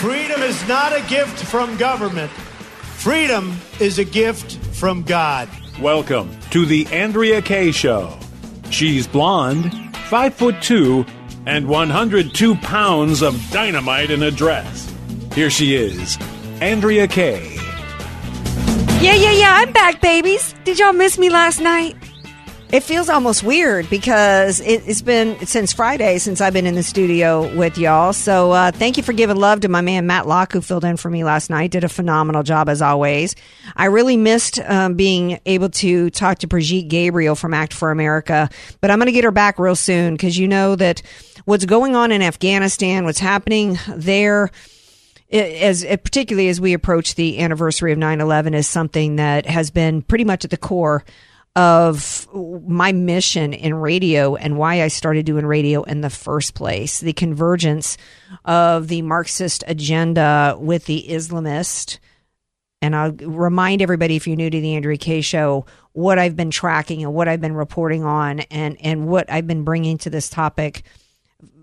[0.00, 2.30] Freedom is not a gift from government.
[2.30, 5.46] Freedom is a gift from God.
[5.78, 8.18] Welcome to the Andrea Kaye Show.
[8.70, 11.04] She's blonde, five foot two,
[11.44, 14.90] and 102 pounds of dynamite in a dress.
[15.34, 16.16] Here she is,
[16.62, 17.56] Andrea Kaye.
[19.02, 19.52] Yeah, yeah, yeah.
[19.52, 20.54] I'm back, babies.
[20.64, 21.94] Did y'all miss me last night?
[22.72, 26.84] It feels almost weird because it, has been since Friday since I've been in the
[26.84, 28.12] studio with y'all.
[28.12, 30.96] So uh, thank you for giving love to my man Matt Locke who filled in
[30.96, 31.72] for me last night.
[31.72, 33.34] Did a phenomenal job as always.
[33.74, 38.48] I really missed um, being able to talk to Brigitte Gabriel from Act for America,
[38.80, 41.02] but I'm going to get her back real soon because you know that
[41.46, 44.52] what's going on in Afghanistan, what's happening there
[45.32, 50.24] as particularly as we approach the anniversary of 9/11 is something that has been pretty
[50.24, 51.04] much at the core
[51.60, 57.00] of my mission in radio and why I started doing radio in the first place.
[57.00, 57.98] The convergence
[58.46, 61.98] of the Marxist agenda with the Islamist.
[62.80, 66.50] And I'll remind everybody, if you're new to the Andrea Kaye show, what I've been
[66.50, 70.30] tracking and what I've been reporting on and, and what I've been bringing to this
[70.30, 70.82] topic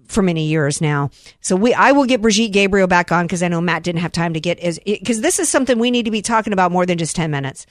[0.06, 1.09] for many years now.
[1.42, 4.12] So we, I will get Brigitte Gabriel back on because I know Matt didn't have
[4.12, 6.86] time to get is because this is something we need to be talking about more
[6.86, 7.66] than just 10 minutes.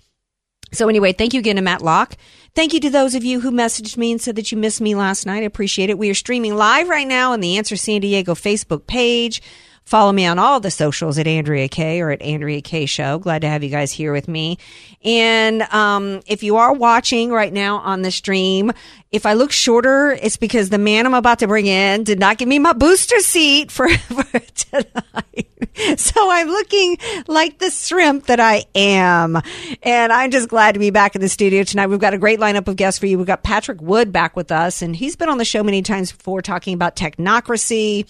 [0.73, 2.17] So anyway, thank you again to Matt Locke.
[2.55, 4.95] Thank you to those of you who messaged me and said that you missed me
[4.95, 5.43] last night.
[5.43, 5.99] I appreciate it.
[5.99, 9.43] We are streaming live right now on the Answer San Diego Facebook page.
[9.87, 13.21] Follow me on all the socials at Andrea Kaye or at Andrea Kaye Show.
[13.21, 14.59] Glad to have you guys here with me.
[15.05, 18.73] And um, if you are watching right now on the stream,
[19.13, 22.37] if I look shorter, it's because the man I'm about to bring in did not
[22.37, 25.47] give me my booster seat for, for tonight.
[25.99, 26.97] So I'm looking
[27.29, 29.41] like the shrimp that I am.
[29.85, 31.87] And I'm just glad to be back in the studio tonight.
[31.87, 33.19] We've got a great lineup of guests for you.
[33.19, 36.11] We've got Patrick Wood back with us, and he's been on the show many times
[36.11, 38.07] before talking about technocracy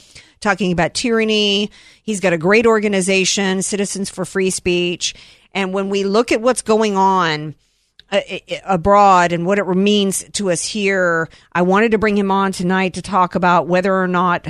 [0.46, 1.70] talking about tyranny.
[2.02, 5.14] He's got a great organization, Citizens for Free Speech.
[5.52, 7.56] And when we look at what's going on,
[8.12, 8.20] uh,
[8.64, 11.28] abroad and what it means to us here.
[11.52, 14.46] I wanted to bring him on tonight to talk about whether or not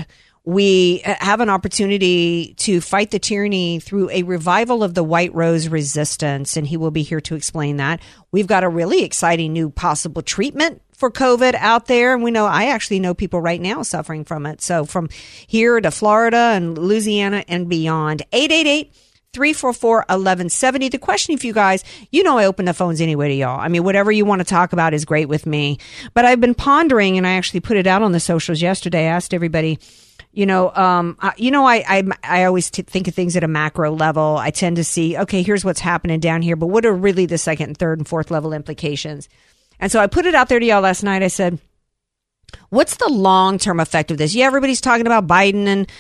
[0.47, 5.35] we uh, have an opportunity to fight the tyranny through a revival of the White
[5.35, 8.01] Rose resistance, and he will be here to explain that.
[8.31, 12.15] We've got a really exciting new possible treatment for COVID out there.
[12.15, 14.63] And we know, I actually know people right now suffering from it.
[14.63, 15.09] So from
[15.47, 18.23] here to Florida and Louisiana and beyond.
[18.33, 18.95] 888
[19.37, 20.89] 344 1170.
[20.89, 23.61] The question if you guys, you know, I open the phones anyway to y'all.
[23.61, 25.77] I mean, whatever you want to talk about is great with me.
[26.15, 29.01] But I've been pondering, and I actually put it out on the socials yesterday.
[29.01, 29.79] I asked everybody,
[30.33, 33.49] you know, um, you know, I, I, I always t- think of things at a
[33.49, 34.39] macro level.
[34.39, 37.37] I tend to see, okay, here's what's happening down here, but what are really the
[37.37, 39.29] second and third and fourth level implications?
[39.79, 41.23] And so I put it out there to y'all last night.
[41.23, 41.59] I said,
[42.71, 44.35] what's the long term effect of this?
[44.35, 45.93] Yeah, everybody's talking about Biden and,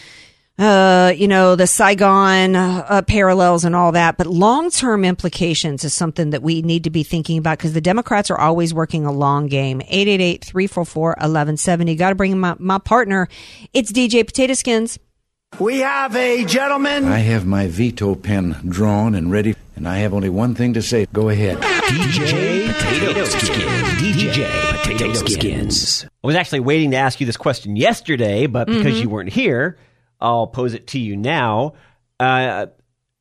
[0.58, 5.92] uh, you know, the Saigon uh, parallels and all that, but long term implications is
[5.92, 9.12] something that we need to be thinking about because the Democrats are always working a
[9.12, 9.82] long game.
[9.82, 11.94] 888 344 1170.
[11.96, 13.28] Got to bring my, my partner.
[13.74, 14.98] It's DJ Potato Skins.
[15.60, 17.04] We have a gentleman.
[17.04, 20.82] I have my veto pen drawn and ready, and I have only one thing to
[20.82, 21.06] say.
[21.12, 21.58] Go ahead.
[21.58, 24.00] DJ Potato Skins.
[24.00, 26.04] DJ Potato Skins.
[26.04, 29.02] I was actually waiting to ask you this question yesterday, but because mm-hmm.
[29.02, 29.78] you weren't here,
[30.20, 31.74] I'll pose it to you now.
[32.18, 32.66] Uh,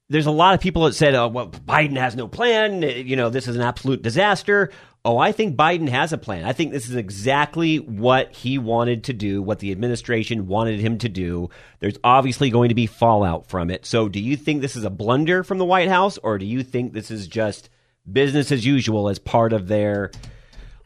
[0.10, 2.82] there's a lot of people that said, oh, well, Biden has no plan.
[2.82, 4.72] You know, this is an absolute disaster.
[5.04, 6.46] Oh, I think Biden has a plan.
[6.46, 10.98] I think this is exactly what he wanted to do, what the administration wanted him
[11.00, 11.50] to do.
[11.80, 13.86] There's obviously going to be fallout from it.
[13.86, 16.64] So, do you think this is a blunder from the White House, or do you
[16.64, 17.70] think this is just
[18.12, 20.12] business as usual as part of their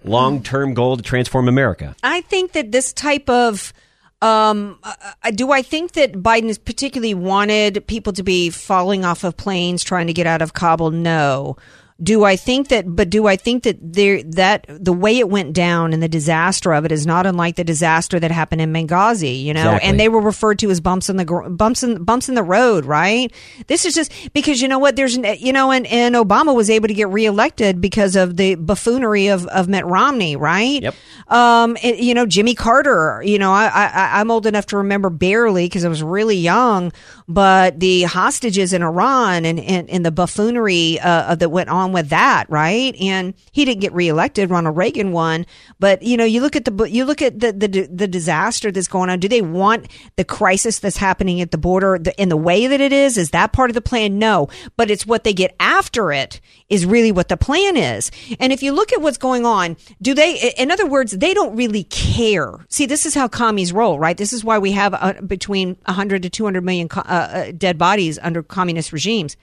[0.03, 1.95] long term goal to transform America?
[2.03, 3.73] I think that this type of
[4.21, 4.79] um,
[5.35, 9.83] do I think that Biden has particularly wanted people to be falling off of planes
[9.83, 10.91] trying to get out of Kabul?
[10.91, 11.57] No.
[12.01, 15.53] Do I think that, but do I think that there, that the way it went
[15.53, 19.43] down and the disaster of it is not unlike the disaster that happened in Benghazi,
[19.43, 19.89] you know, exactly.
[19.89, 22.85] and they were referred to as bumps in the, bumps in, bumps in the road,
[22.85, 23.33] right?
[23.67, 26.87] This is just because, you know what, there's, you know, and, and Obama was able
[26.87, 30.83] to get reelected because of the buffoonery of, of Mitt Romney, right?
[30.83, 30.95] Yep.
[31.27, 35.09] Um, it, you know, Jimmy Carter, you know, I, I, I'm old enough to remember
[35.09, 36.91] barely because I was really young,
[37.27, 42.09] but the hostages in Iran and, and, and the buffoonery, uh, that went on with
[42.09, 42.95] that, right?
[42.99, 44.49] And he didn't get reelected.
[44.49, 45.45] Ronald Reagan won,
[45.79, 48.87] but you know, you look at the you look at the the, the disaster that's
[48.87, 49.19] going on.
[49.19, 52.93] Do they want the crisis that's happening at the border in the way that it
[52.93, 53.17] is?
[53.17, 54.19] Is that part of the plan?
[54.19, 58.11] No, but it's what they get after it is really what the plan is.
[58.39, 60.53] And if you look at what's going on, do they?
[60.57, 62.65] In other words, they don't really care.
[62.69, 64.17] See, this is how commies roll, right?
[64.17, 68.19] This is why we have uh, between 100 to 200 million uh, uh, dead bodies
[68.21, 69.35] under communist regimes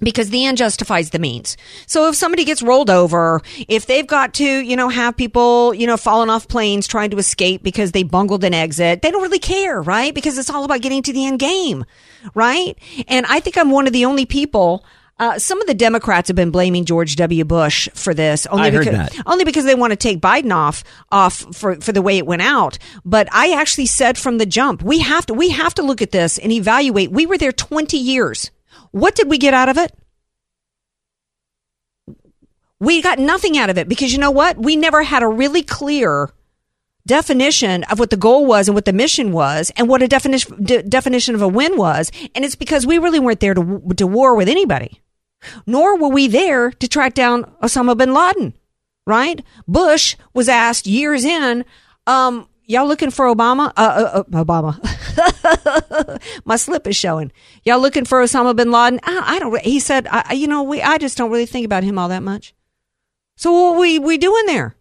[0.00, 1.56] because the end justifies the means.
[1.86, 5.86] So if somebody gets rolled over, if they've got to, you know, have people, you
[5.86, 9.38] know, falling off planes trying to escape because they bungled an exit, they don't really
[9.38, 10.14] care, right?
[10.14, 11.84] Because it's all about getting to the end game,
[12.34, 12.78] right?
[13.06, 14.84] And I think I'm one of the only people
[15.18, 17.44] uh, some of the Democrats have been blaming George W.
[17.44, 18.46] Bush for this.
[18.46, 19.14] Only I because, heard that.
[19.26, 22.42] Only because they want to take Biden off off for, for the way it went
[22.42, 22.78] out.
[23.04, 26.12] But I actually said from the jump, we have to we have to look at
[26.12, 27.10] this and evaluate.
[27.10, 28.50] We were there 20 years.
[28.90, 29.92] What did we get out of it?
[32.80, 34.56] We got nothing out of it because you know what?
[34.56, 36.30] We never had a really clear
[37.08, 40.62] definition of what the goal was and what the mission was and what a definition
[40.62, 44.06] de- definition of a win was and it's because we really weren't there to to
[44.06, 45.00] war with anybody
[45.66, 48.52] nor were we there to track down Osama bin Laden
[49.06, 51.64] right Bush was asked years in
[52.06, 53.72] um y'all looking for Obama?
[53.76, 54.78] Uh, uh, uh Obama.
[56.44, 57.32] My slip is showing.
[57.64, 59.00] Y'all looking for Osama bin Laden?
[59.02, 61.82] I, I don't he said I, you know we I just don't really think about
[61.82, 62.54] him all that much.
[63.36, 64.76] So what we we doing there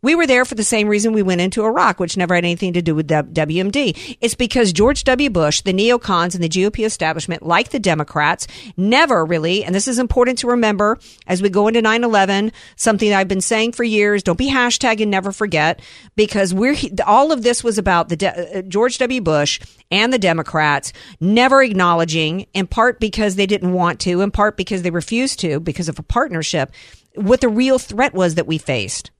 [0.00, 2.72] we were there for the same reason we went into Iraq, which never had anything
[2.74, 4.16] to do with WMD.
[4.20, 5.28] It's because George W.
[5.28, 8.46] Bush, the neocons, and the GOP establishment, like the Democrats,
[8.76, 13.12] never really, and this is important to remember as we go into 9 11, something
[13.12, 15.80] I've been saying for years don't be hashtag and never forget,
[16.14, 19.20] because we're, all of this was about the De- uh, George W.
[19.20, 19.58] Bush
[19.90, 24.82] and the Democrats never acknowledging, in part because they didn't want to, in part because
[24.82, 26.70] they refused to, because of a partnership,
[27.16, 29.10] what the real threat was that we faced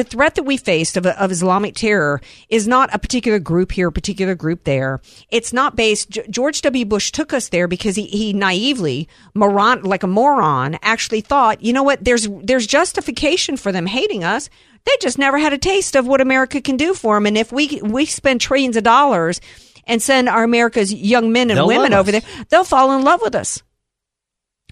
[0.00, 3.88] the threat that we faced of, of Islamic terror is not a particular group here,
[3.88, 5.02] a particular group there.
[5.30, 6.18] It's not based.
[6.30, 6.86] George W.
[6.86, 11.74] Bush took us there because he, he naively, moron, like a moron, actually thought, you
[11.74, 12.02] know what?
[12.02, 14.48] There's there's justification for them hating us.
[14.84, 17.26] They just never had a taste of what America can do for them.
[17.26, 19.42] And if we we spend trillions of dollars
[19.86, 23.20] and send our America's young men and they'll women over there, they'll fall in love
[23.20, 23.62] with us.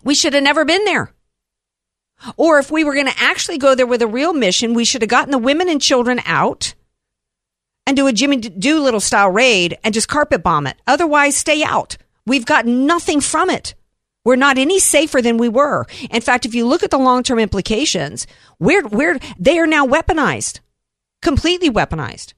[0.02, 1.12] We should have never been there.
[2.36, 5.02] Or if we were going to actually go there with a real mission, we should
[5.02, 6.74] have gotten the women and children out
[7.86, 10.76] and do a Jimmy Doolittle style raid and just carpet bomb it.
[10.86, 11.96] Otherwise, stay out.
[12.26, 13.74] We've got nothing from it.
[14.24, 15.86] We're not any safer than we were.
[16.10, 18.26] In fact, if you look at the long term implications,
[18.58, 20.60] we're, we're, they are now weaponized,
[21.22, 22.34] completely weaponized.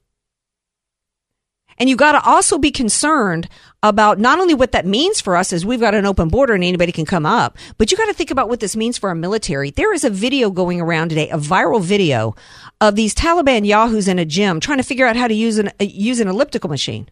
[1.77, 3.49] And you got to also be concerned
[3.83, 6.63] about not only what that means for us as we've got an open border and
[6.63, 9.15] anybody can come up, but you got to think about what this means for our
[9.15, 9.71] military.
[9.71, 12.35] There is a video going around today, a viral video
[12.79, 15.69] of these Taliban yahoos in a gym trying to figure out how to use an,
[15.79, 17.09] uh, use an elliptical machine.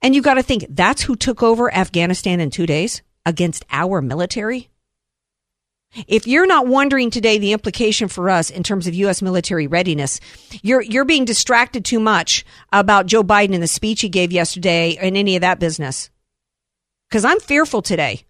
[0.00, 4.00] And you got to think that's who took over Afghanistan in two days against our
[4.00, 4.68] military.
[6.06, 9.22] If you're not wondering today the implication for us in terms of U.S.
[9.22, 10.20] military readiness,
[10.62, 14.96] you're you're being distracted too much about Joe Biden and the speech he gave yesterday
[15.00, 16.10] and any of that business.
[17.08, 18.24] Because I'm fearful today.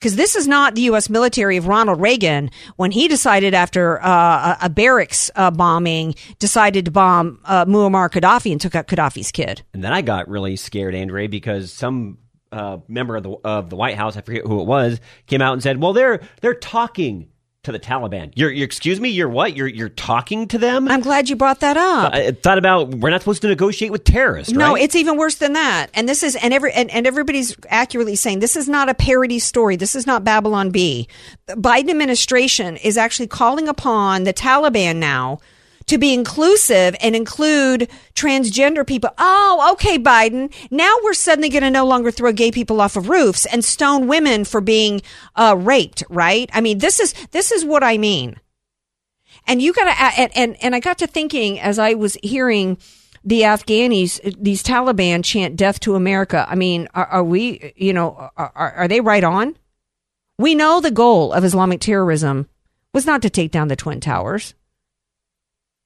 [0.00, 1.08] Because this is not the U.S.
[1.08, 6.90] military of Ronald Reagan when he decided after uh, a, barracks uh, bombing, decided to
[6.90, 9.62] bomb uh, Muammar Gaddafi and took out Gaddafi's kid.
[9.72, 12.18] And then I got really scared, Andre, because some
[12.52, 15.54] uh, member of the of the White House, I forget who it was, came out
[15.54, 17.28] and said, "Well, they're they're talking
[17.64, 18.32] to the Taliban.
[18.34, 19.56] You're, you're excuse me, you're what?
[19.56, 20.88] You're you're talking to them?
[20.88, 22.12] I'm glad you brought that up.
[22.12, 24.52] I thought about we're not supposed to negotiate with terrorists.
[24.52, 24.82] No, right?
[24.82, 25.88] it's even worse than that.
[25.94, 29.38] And this is and every and, and everybody's accurately saying this is not a parody
[29.38, 29.76] story.
[29.76, 31.08] This is not Babylon Bee.
[31.46, 35.38] The Biden administration is actually calling upon the Taliban now
[35.92, 39.10] to be inclusive and include transgender people.
[39.18, 40.50] Oh, okay, Biden.
[40.70, 44.06] Now we're suddenly going to no longer throw gay people off of roofs and stone
[44.06, 45.02] women for being
[45.36, 46.48] uh, raped, right?
[46.54, 48.40] I mean, this is this is what I mean.
[49.46, 52.78] And you got to and, and and I got to thinking as I was hearing
[53.22, 58.30] the Afghanis, these Taliban chant "Death to America." I mean, are, are we, you know,
[58.38, 59.56] are, are they right on?
[60.38, 62.48] We know the goal of Islamic terrorism
[62.94, 64.54] was not to take down the Twin Towers.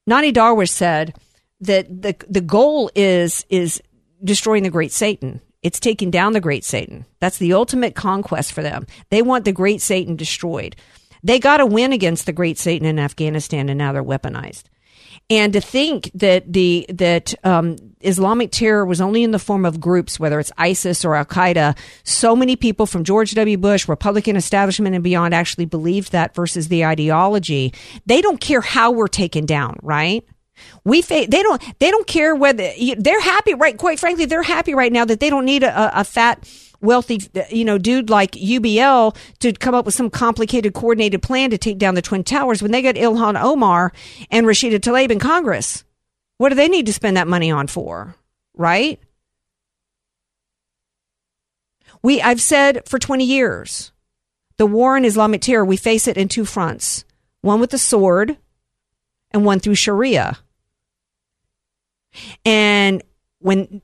[0.06, 1.14] Nonie Darwish said
[1.60, 3.82] that the the goal is is
[4.22, 5.40] destroying the great Satan.
[5.62, 7.06] It's taking down the great Satan.
[7.18, 8.86] That's the ultimate conquest for them.
[9.10, 10.76] They want the great Satan destroyed.
[11.24, 14.64] They got to win against the great Satan in Afghanistan, and now they're weaponized.
[15.28, 19.80] And to think that the that um, Islamic terror was only in the form of
[19.80, 21.76] groups, whether it's ISIS or Al Qaeda.
[22.04, 23.58] So many people from George W.
[23.58, 27.74] Bush, Republican establishment, and beyond actually believed that versus the ideology.
[28.06, 30.24] They don't care how we're taken down, right?
[30.84, 34.74] We fa- they don't they don't care whether they're happy right quite frankly they're happy
[34.74, 36.48] right now that they don't need a, a fat
[36.80, 41.58] wealthy you know dude like UBL to come up with some complicated coordinated plan to
[41.58, 43.92] take down the twin towers when they got Ilhan Omar
[44.30, 45.84] and Rashida Tlaib in Congress.
[46.38, 48.14] What do they need to spend that money on for?
[48.54, 49.00] Right?
[52.02, 53.92] We I've said for 20 years
[54.58, 57.04] the war on Islamic terror we face it in two fronts.
[57.40, 58.36] One with the sword
[59.30, 60.38] and one through Sharia.
[62.44, 63.02] And
[63.38, 63.82] when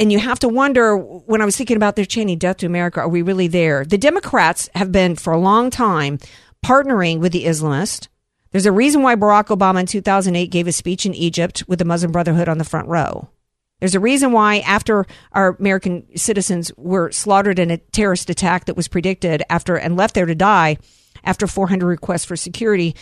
[0.00, 3.00] and you have to wonder when I was thinking about their Cheney death to America,
[3.00, 3.84] are we really there?
[3.84, 6.18] The Democrats have been for a long time
[6.64, 8.08] partnering with the Islamists.
[8.50, 11.84] There's a reason why Barack Obama in 2008 gave a speech in Egypt with the
[11.84, 13.28] Muslim Brotherhood on the front row.
[13.78, 18.76] There's a reason why after our American citizens were slaughtered in a terrorist attack that
[18.76, 20.78] was predicted after and left there to die
[21.24, 22.96] after 400 requests for security,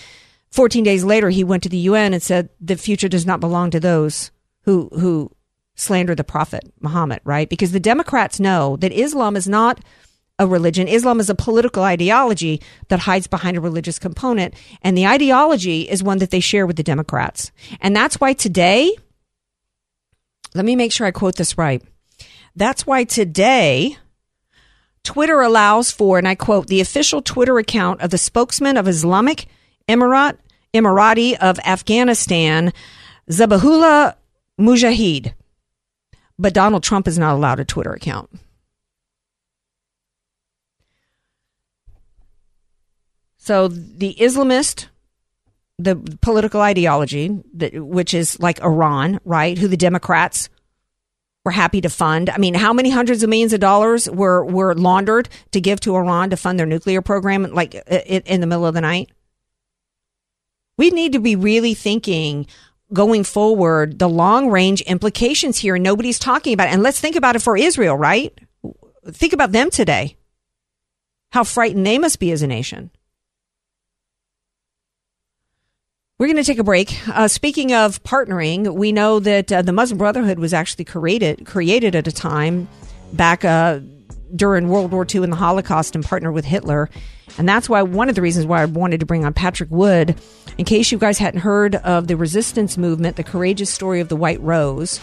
[0.50, 3.70] 14 days later he went to the UN and said the future does not belong
[3.70, 5.30] to those who who
[5.78, 7.48] slander the prophet Muhammad, right?
[7.48, 9.80] Because the Democrats know that Islam is not
[10.38, 10.86] a religion.
[10.88, 14.54] Islam is a political ideology that hides behind a religious component.
[14.82, 17.50] And the ideology is one that they share with the Democrats.
[17.80, 18.94] And that's why today,
[20.54, 21.82] let me make sure I quote this right.
[22.54, 23.96] That's why today,
[25.04, 29.46] Twitter allows for, and I quote, the official Twitter account of the spokesman of Islamic
[29.88, 30.38] Emirat,
[30.74, 32.72] Emirati of Afghanistan,
[33.30, 34.14] Zabihullah
[34.60, 35.34] Mujahid.
[36.38, 38.30] But Donald Trump is not allowed a Twitter account.
[43.38, 44.86] So the Islamist,
[45.78, 49.56] the political ideology, that, which is like Iran, right?
[49.56, 50.50] Who the Democrats
[51.44, 52.28] were happy to fund.
[52.28, 55.96] I mean, how many hundreds of millions of dollars were were laundered to give to
[55.96, 59.10] Iran to fund their nuclear program, like in the middle of the night?
[60.76, 62.46] We need to be really thinking
[62.92, 65.78] going forward the long range implications here.
[65.78, 66.72] Nobody's talking about it.
[66.72, 68.36] And let's think about it for Israel, right?
[69.06, 70.16] Think about them today.
[71.32, 72.90] How frightened they must be as a nation.
[76.18, 76.98] We're going to take a break.
[77.08, 81.94] Uh, speaking of partnering, we know that uh, the Muslim Brotherhood was actually created created
[81.94, 82.68] at a time
[83.12, 83.80] back uh,
[84.34, 86.88] during World War II and the Holocaust and partnered with Hitler.
[87.36, 90.18] And that's why one of the reasons why I wanted to bring on Patrick Wood,
[90.56, 94.16] in case you guys hadn't heard of the resistance movement, the courageous story of the
[94.16, 95.00] White Rose.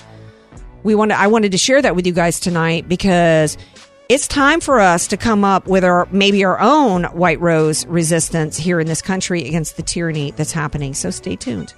[0.84, 3.58] We wanted, I wanted to share that with you guys tonight because
[4.10, 8.58] it's time for us to come up with our maybe our own White Rose resistance
[8.58, 10.94] here in this country against the tyranny that's happening.
[10.94, 11.74] So stay tuned.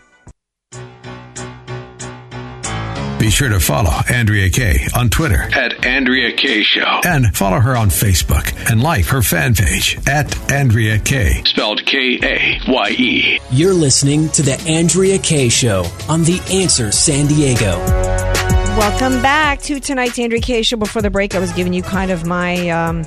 [3.27, 7.01] Be sure to follow Andrea Kaye on Twitter at Andrea Kaye Show.
[7.03, 11.43] And follow her on Facebook and like her fan page at Andrea Kaye.
[11.43, 13.39] Spelled K A Y E.
[13.51, 17.77] You're listening to The Andrea Kaye Show on The Answer San Diego.
[18.77, 20.77] Welcome back to tonight's Andrea Kaye Show.
[20.77, 22.69] Before the break, I was giving you kind of my.
[22.69, 23.03] Um,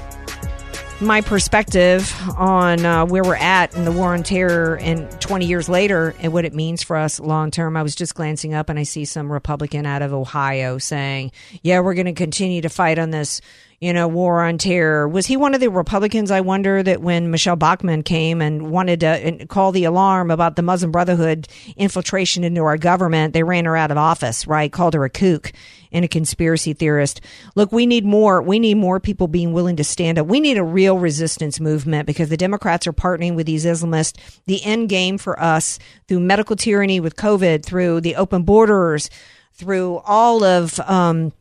[1.01, 5.69] my perspective on uh, where we're at in the war on terror and 20 years
[5.69, 7.77] later and what it means for us long term.
[7.77, 11.81] I was just glancing up and I see some Republican out of Ohio saying, yeah,
[11.81, 13.41] we're going to continue to fight on this,
[13.81, 15.09] you know, war on terror.
[15.09, 19.01] Was he one of the Republicans, I wonder, that when Michelle Bachmann came and wanted
[19.01, 23.79] to call the alarm about the Muslim Brotherhood infiltration into our government, they ran her
[23.79, 24.71] out of office, right?
[24.71, 25.53] Called her a kook
[25.93, 27.23] and a conspiracy theorist.
[27.55, 28.43] Look, we need more.
[28.43, 30.27] We need more people being willing to stand up.
[30.27, 34.19] We need a real resistance movement because the Democrats are partnering with these Islamists.
[34.45, 39.09] The end game for us through medical tyranny with COVID, through the open borders,
[39.55, 41.33] through all of, um,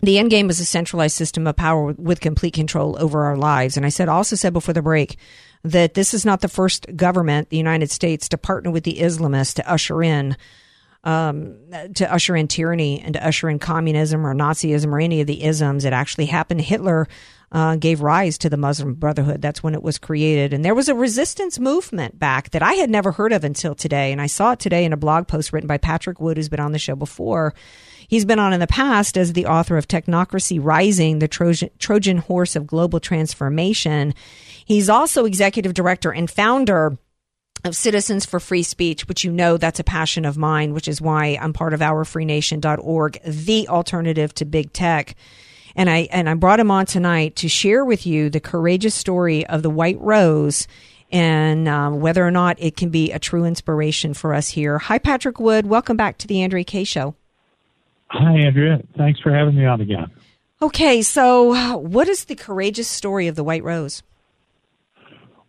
[0.00, 3.76] the end game is a centralized system of power with complete control over our lives.
[3.76, 5.16] And I said, also said before the break
[5.64, 9.54] that this is not the first government, the United States, to partner with the Islamists
[9.54, 10.36] to usher in
[11.04, 11.56] um,
[11.94, 15.42] to usher in tyranny and to usher in communism or Nazism or any of the
[15.44, 15.84] isms.
[15.84, 16.60] It actually happened.
[16.60, 17.08] Hitler
[17.52, 19.40] uh, gave rise to the Muslim Brotherhood.
[19.40, 20.52] That's when it was created.
[20.52, 24.12] And there was a resistance movement back that I had never heard of until today.
[24.12, 26.60] And I saw it today in a blog post written by Patrick Wood, who's been
[26.60, 27.54] on the show before.
[28.08, 32.16] He's been on in the past as the author of Technocracy Rising, the Trojan, Trojan
[32.16, 34.14] horse of global transformation.
[34.64, 36.96] He's also executive director and founder
[37.64, 41.02] of Citizens for Free Speech, which you know that's a passion of mine, which is
[41.02, 45.14] why I'm part of ourfreenation.org, the alternative to big tech.
[45.76, 49.46] And I and I brought him on tonight to share with you the courageous story
[49.46, 50.66] of the White Rose
[51.12, 54.78] and um, whether or not it can be a true inspiration for us here.
[54.78, 55.66] Hi, Patrick Wood.
[55.66, 57.14] Welcome back to the Andrea Kaye Show.
[58.10, 58.82] Hi, Andrea.
[58.96, 60.10] Thanks for having me on again.
[60.60, 64.02] Okay, so what is the courageous story of the White Rose?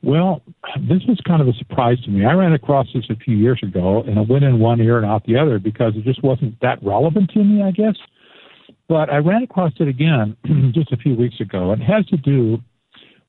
[0.02, 0.42] Well,
[0.78, 2.26] this was kind of a surprise to me.
[2.26, 5.06] I ran across this a few years ago, and it went in one ear and
[5.06, 7.96] out the other because it just wasn't that relevant to me, I guess.
[8.88, 10.38] But I ran across it again
[10.74, 11.74] just a few weeks ago.
[11.74, 12.60] It has to do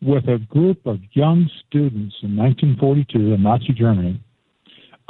[0.01, 4.23] with a group of young students in 1942 in Nazi Germany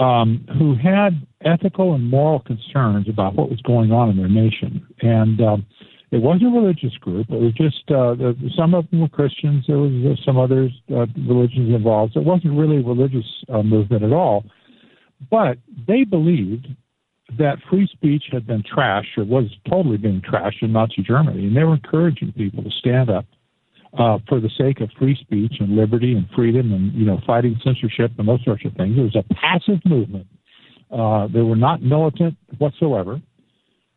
[0.00, 4.87] um, who had ethical and moral concerns about what was going on in their nation.
[5.02, 5.66] And um,
[6.11, 7.26] it wasn't a religious group.
[7.30, 9.64] It was just uh, the, some of them were Christians.
[9.69, 12.14] There was uh, some other uh, religions involved.
[12.14, 14.45] So it wasn't really a religious uh, movement at all.
[15.30, 16.66] But they believed
[17.38, 21.57] that free speech had been trashed or was totally being trashed in Nazi Germany, and
[21.57, 23.26] they were encouraging people to stand up
[23.99, 27.59] uh, for the sake of free speech and liberty and freedom and you know fighting
[27.64, 28.97] censorship and those sorts of things.
[28.97, 30.26] It was a passive movement.
[30.90, 33.20] Uh, they were not militant whatsoever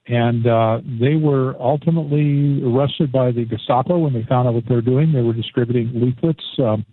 [0.07, 4.75] and uh, they were ultimately arrested by the Gestapo when they found out what they
[4.75, 5.13] were doing.
[5.13, 6.85] They were distributing leaflets um,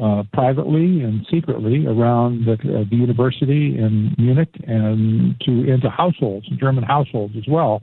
[0.00, 6.46] uh, privately and secretly around the, uh, the university in Munich and to into households,
[6.60, 7.82] German households as well,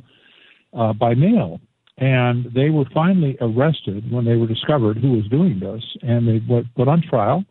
[0.77, 1.59] uh, by mail.
[2.01, 6.41] And they were finally arrested when they were discovered who was doing this, and they
[6.49, 7.45] were put on trial.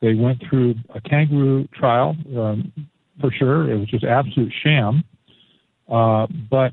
[0.00, 2.72] They went through a kangaroo trial um,
[3.20, 3.70] for sure.
[3.70, 5.04] It was just absolute sham
[5.90, 6.72] uh, but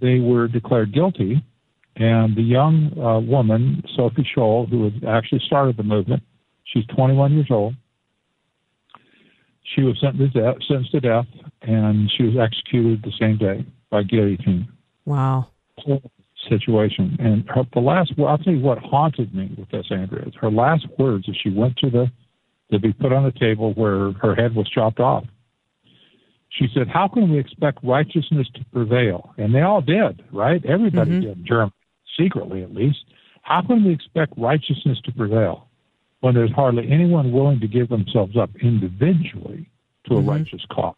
[0.00, 1.42] they were declared guilty,
[1.96, 6.22] and the young uh, woman, Sophie Scholl, who had actually started the movement,
[6.64, 7.74] she's 21 years old.
[9.74, 11.26] She was sentenced to death, sentenced to death,
[11.62, 14.68] and she was executed the same day by guillotine.
[15.04, 15.48] Wow.
[16.48, 17.16] Situation.
[17.18, 20.26] And her, the last, well, I'll tell you what haunted me with this, Andrea.
[20.26, 22.10] Is her last words as she went to the
[22.72, 25.24] to be put on the table where her head was chopped off.
[26.50, 29.34] She said, How can we expect righteousness to prevail?
[29.38, 30.64] And they all did, right?
[30.64, 31.20] Everybody mm-hmm.
[31.20, 31.72] did, Germany,
[32.18, 33.04] secretly at least.
[33.42, 35.68] How can we expect righteousness to prevail
[36.20, 39.68] when there's hardly anyone willing to give themselves up individually
[40.06, 40.30] to a mm-hmm.
[40.30, 40.94] righteous cause?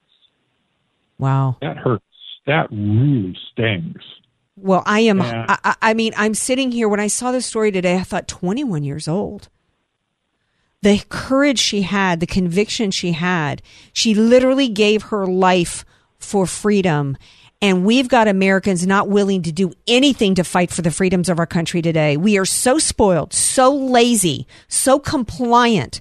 [1.18, 1.56] Wow.
[1.62, 2.04] That hurts.
[2.46, 4.02] That really stings.
[4.56, 5.20] Well, I am.
[5.20, 6.88] I, I, mean, I'm sitting here.
[6.88, 9.48] When I saw the story today, I thought 21 years old
[10.82, 13.60] the courage she had, the conviction she had.
[13.92, 15.84] She literally gave her life
[16.18, 17.16] for freedom.
[17.60, 21.38] And we've got Americans not willing to do anything to fight for the freedoms of
[21.38, 22.16] our country today.
[22.16, 26.00] We are so spoiled, so lazy, so compliant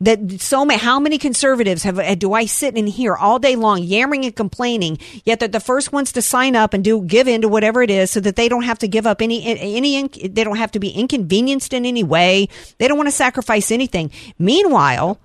[0.00, 3.56] that so many, how many conservatives have uh, do I sit in here all day
[3.56, 4.98] long yammering and complaining?
[5.24, 7.90] Yet they're the first ones to sign up and do give in to whatever it
[7.90, 10.06] is, so that they don't have to give up any any.
[10.08, 12.48] They don't have to be inconvenienced in any way.
[12.78, 14.10] They don't want to sacrifice anything.
[14.38, 15.18] Meanwhile.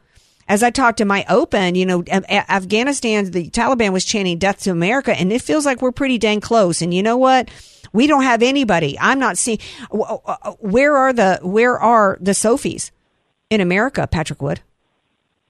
[0.47, 4.71] As I talked to my open, you know, Afghanistan, the Taliban was chanting death to
[4.71, 6.81] America, and it feels like we're pretty dang close.
[6.81, 7.47] And you know what?
[7.93, 8.97] We don't have anybody.
[8.99, 9.59] I'm not seeing
[9.91, 12.91] where are the where are the Sophies?
[13.51, 14.61] In America, Patrick Wood.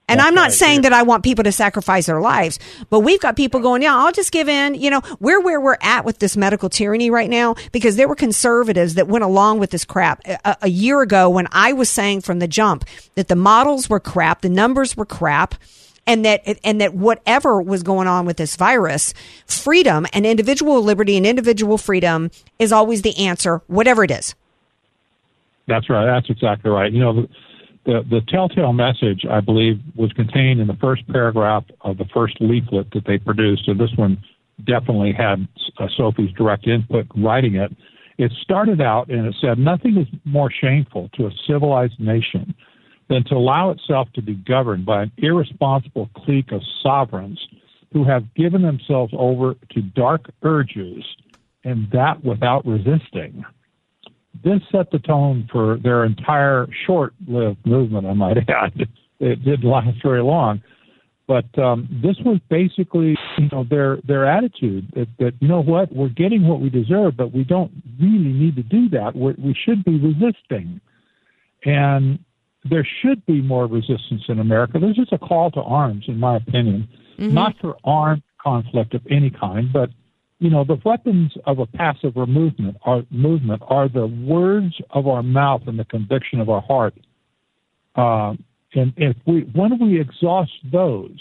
[0.08, 0.90] And That's I'm not right, saying yeah.
[0.90, 2.58] that I want people to sacrifice their lives,
[2.90, 4.74] but we've got people going, yeah, I'll just give in.
[4.74, 8.16] You know, we're where we're at with this medical tyranny right now because there were
[8.16, 12.22] conservatives that went along with this crap a, a year ago when I was saying
[12.22, 12.84] from the jump
[13.14, 15.54] that the models were crap, the numbers were crap
[16.04, 19.14] and that and that whatever was going on with this virus,
[19.46, 24.34] freedom and individual liberty and individual freedom is always the answer, whatever it is.
[25.68, 26.04] That's right.
[26.04, 26.92] That's exactly right.
[26.92, 27.28] You know,
[27.84, 32.36] the, the telltale message, I believe, was contained in the first paragraph of the first
[32.40, 33.66] leaflet that they produced.
[33.66, 34.22] And this one
[34.64, 37.72] definitely had uh, Sophie's direct input writing it.
[38.18, 42.54] It started out and it said, Nothing is more shameful to a civilized nation
[43.08, 47.40] than to allow itself to be governed by an irresponsible clique of sovereigns
[47.92, 51.04] who have given themselves over to dark urges,
[51.64, 53.44] and that without resisting
[54.44, 58.06] this set the tone for their entire short-lived movement.
[58.06, 58.72] I might add,
[59.20, 60.62] it didn't last very long,
[61.26, 65.92] but um, this was basically, you know, their their attitude that, that you know what
[65.92, 69.14] we're getting what we deserve, but we don't really need to do that.
[69.14, 70.80] We're, we should be resisting,
[71.64, 72.18] and
[72.64, 74.78] there should be more resistance in America.
[74.78, 77.32] There's just a call to arms, in my opinion, mm-hmm.
[77.32, 79.90] not for armed conflict of any kind, but
[80.42, 85.22] you know, the weapons of a passive movement are movement are the words of our
[85.22, 86.94] mouth and the conviction of our heart.
[87.94, 88.34] Uh,
[88.74, 91.16] and if we when we exhaust those,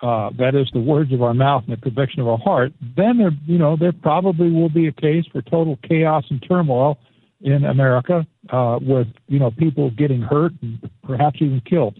[0.00, 3.18] uh, that is the words of our mouth and the conviction of our heart, then
[3.18, 6.98] there you know there probably will be a case for total chaos and turmoil
[7.40, 11.94] in America uh, with you know people getting hurt and perhaps even killed.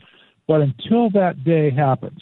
[0.49, 2.21] But until that day happens,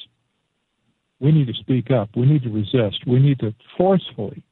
[1.20, 2.10] we need to speak up.
[2.16, 3.06] We need to resist.
[3.06, 4.42] We need to forcefully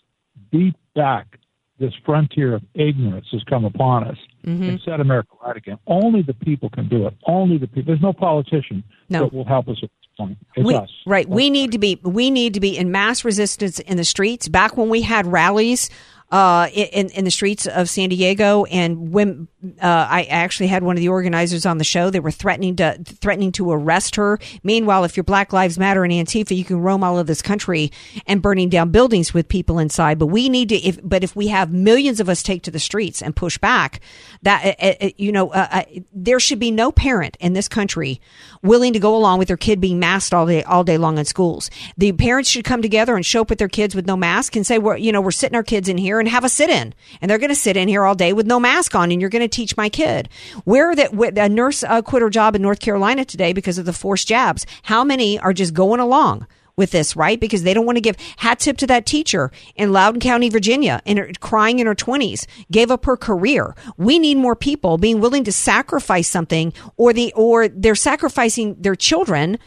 [0.51, 1.39] beat back
[1.79, 4.63] this frontier of ignorance has come upon us Mm-hmm.
[4.63, 5.79] and set America right again.
[5.89, 7.15] Only the people can do it.
[7.27, 7.83] Only the people.
[7.89, 9.25] There's no politician No.
[9.25, 10.39] that will help us at this point.
[10.57, 10.89] It's we, us.
[11.05, 11.29] Right.
[11.29, 14.49] We need to be we need to be in mass resistance in the streets.
[14.49, 15.91] Back when we had rallies
[16.31, 20.97] uh, in in the streets of San Diego, and when uh, I actually had one
[20.97, 24.39] of the organizers on the show, they were threatening to threatening to arrest her.
[24.63, 27.91] Meanwhile, if you're Black Lives Matter and Antifa, you can roam all of this country
[28.27, 30.17] and burning down buildings with people inside.
[30.17, 30.77] But we need to.
[30.77, 34.01] If but if we have millions of us take to the streets and push back,
[34.43, 38.21] that uh, uh, you know, uh, uh, there should be no parent in this country
[38.63, 41.25] willing to go along with their kid being masked all day all day long in
[41.25, 41.69] schools.
[41.97, 44.65] The parents should come together and show up with their kids with no mask and
[44.65, 46.95] say, "We're you know we're sitting our kids in here and have a sit in,
[47.21, 49.31] and they're going to sit in here all day with no mask on, and you're
[49.31, 50.29] going to teach my kid."
[50.65, 53.93] Where that a nurse uh, quit her job in North Carolina today because of the
[53.93, 54.67] forced jabs.
[54.83, 56.47] How many are just going along?
[56.79, 57.39] with this, right?
[57.39, 61.03] Because they don't want to give hat tip to that teacher in Loudoun County, Virginia,
[61.05, 63.75] in her, crying in her twenties, gave up her career.
[63.99, 68.95] We need more people being willing to sacrifice something, or the or they're sacrificing their
[68.95, 69.59] children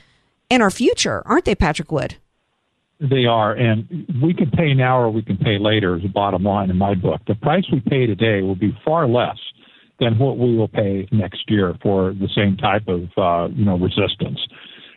[0.50, 2.16] and our future, aren't they, Patrick Wood?
[3.02, 5.98] They are, and we can pay now or we can pay later.
[5.98, 7.22] Is the bottom line in my book.
[7.28, 9.38] The price we pay today will be far less
[10.02, 13.78] than what we will pay next year for the same type of uh, you know
[13.78, 14.40] resistance.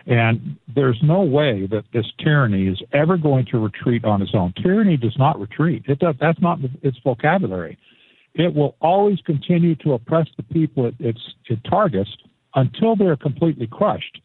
[0.07, 4.53] And there's no way that this tyranny is ever going to retreat on its own.
[4.61, 5.85] Tyranny does not retreat.
[5.87, 6.17] It does.
[6.21, 7.79] That's not its vocabulary.
[8.35, 12.11] It will always continue to oppress the people it, it's, it targets
[12.55, 14.21] until they're completely crushed.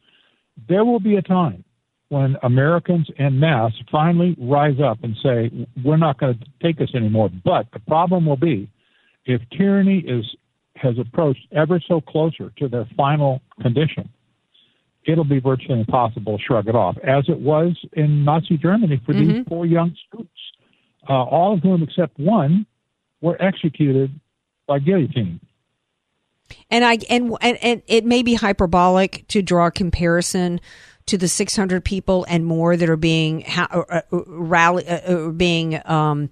[0.68, 1.64] There will be a time
[2.10, 5.52] when Americans en masse finally rise up and say,
[5.84, 8.70] "We're not going to take this anymore." But the problem will be
[9.26, 10.26] if tyranny is
[10.82, 14.10] has approached ever so closer to their final condition
[15.06, 19.14] it'll be virtually impossible to shrug it off, as it was in Nazi Germany for
[19.14, 20.32] these four young students,
[21.10, 22.66] uh, all of whom except one
[23.22, 24.20] were executed
[24.68, 25.40] by guillotine.
[26.70, 30.60] And I and, and and it may be hyperbolic to draw a comparison
[31.06, 35.30] to the 600 people and more that are being ha- uh, uh, rally uh, uh,
[35.30, 36.30] being um,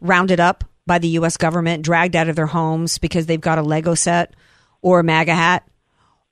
[0.00, 1.36] rounded up by the U.S.
[1.36, 4.34] government, dragged out of their homes because they've got a Lego set
[4.82, 5.68] or a MAGA hat,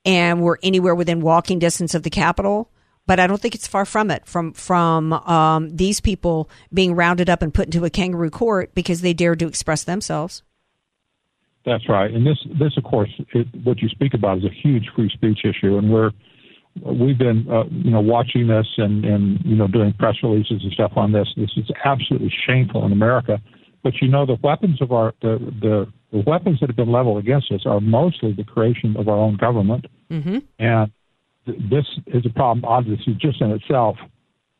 [0.05, 2.69] and we're anywhere within walking distance of the Capitol.
[3.07, 4.25] But I don't think it's far from it.
[4.25, 9.01] From from um, these people being rounded up and put into a kangaroo court because
[9.01, 10.41] they dared to express themselves.
[11.65, 14.89] That's right, and this this of course it, what you speak about is a huge
[14.95, 16.11] free speech issue, and we're
[16.83, 20.71] we've been uh, you know watching this and and you know doing press releases and
[20.73, 21.27] stuff on this.
[21.37, 23.41] This is absolutely shameful in America.
[23.85, 27.19] But you know the weapons of our the the, the weapons that have been leveled
[27.19, 30.37] against us are mostly the creation of our own government, Mm-hmm.
[30.59, 30.91] and
[31.45, 33.97] th- this is a problem obviously just in itself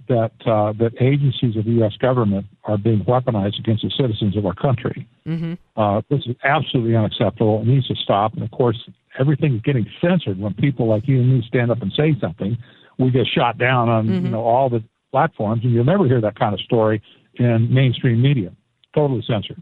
[0.08, 1.94] that uh, that agencies of the U.S.
[1.98, 5.08] government are being weaponized against the citizens of our country.
[5.28, 5.54] Mm-hmm.
[5.76, 7.62] Uh, this is absolutely unacceptable.
[7.62, 8.34] It needs to stop.
[8.34, 8.78] And of course,
[9.20, 12.58] everything is getting censored when people like you and me stand up and say something.
[13.00, 16.38] We get shot down on you know all the platforms, and you'll never hear that
[16.38, 17.02] kind of story
[17.36, 18.52] in mainstream media.
[18.96, 19.62] Totally censored.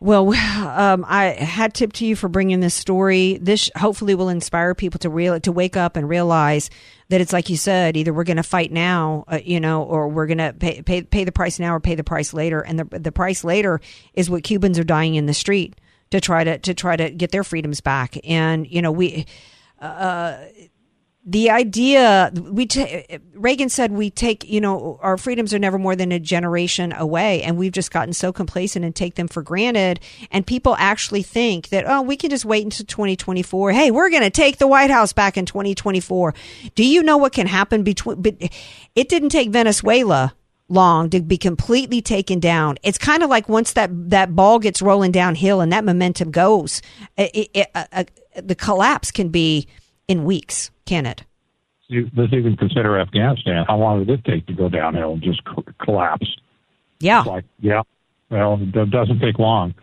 [0.00, 3.38] Well, um, I had tip to you for bringing this story.
[3.40, 6.70] This hopefully will inspire people to real to wake up and realize
[7.10, 7.96] that it's like you said.
[7.96, 11.02] Either we're going to fight now, uh, you know, or we're going to pay, pay
[11.02, 12.60] pay the price now or pay the price later.
[12.60, 13.80] And the the price later
[14.14, 15.78] is what Cubans are dying in the street
[16.10, 18.16] to try to to try to get their freedoms back.
[18.24, 19.26] And you know we.
[19.78, 20.36] Uh,
[21.24, 23.02] the idea we ta-
[23.34, 27.42] Reagan said we take you know our freedoms are never more than a generation away
[27.42, 30.00] and we've just gotten so complacent and take them for granted.
[30.30, 34.22] And people actually think that oh we can just wait until 2024 hey we're going
[34.22, 36.34] to take the white house back in 2024
[36.74, 38.36] do you know what can happen between but
[38.94, 40.34] it didn't take Venezuela
[40.70, 42.78] long to be completely taken down.
[42.82, 46.80] It's kind of like once that that ball gets rolling downhill and that momentum goes,
[47.18, 48.04] it, it, uh, uh,
[48.40, 49.66] the collapse can be
[50.10, 51.22] in weeks, can it?
[51.88, 53.64] Let's even consider Afghanistan.
[53.66, 56.26] How long did it take to go downhill and just co- collapse?
[56.98, 57.22] Yeah.
[57.22, 57.82] Like, yeah,
[58.28, 59.74] well, it doesn't take long.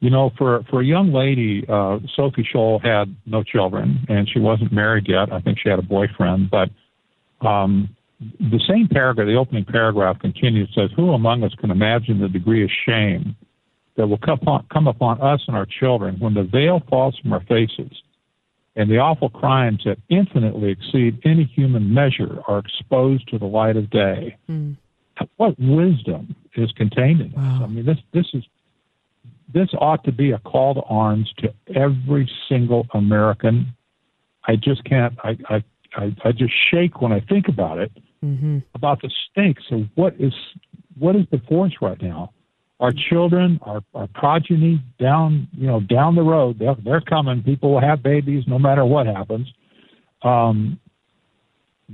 [0.00, 4.38] You know, for for a young lady, uh, Sophie Scholl had no children, and she
[4.38, 5.32] wasn't married yet.
[5.32, 6.68] I think she had a boyfriend, but
[7.46, 10.70] um, the same paragraph, the opening paragraph, continues.
[10.74, 13.36] Says, "Who among us can imagine the degree of shame
[13.96, 17.32] that will come upon, come upon us and our children when the veil falls from
[17.32, 18.02] our faces,
[18.76, 23.76] and the awful crimes that infinitely exceed any human measure are exposed to the light
[23.76, 24.36] of day?"
[25.36, 27.38] What wisdom is contained in this?
[27.38, 28.44] I mean, this this is
[29.52, 33.74] this ought to be a call to arms to every single American
[34.46, 35.14] I just can't.
[35.22, 35.64] I I
[35.96, 37.92] I, I just shake when I think about it.
[38.24, 38.58] Mm-hmm.
[38.74, 40.32] About the stakes of what is
[40.98, 42.32] what is before us right now.
[42.80, 47.42] Our children, our, our progeny down you know down the road, they're, they're coming.
[47.42, 49.46] People will have babies no matter what happens.
[50.22, 50.80] Um,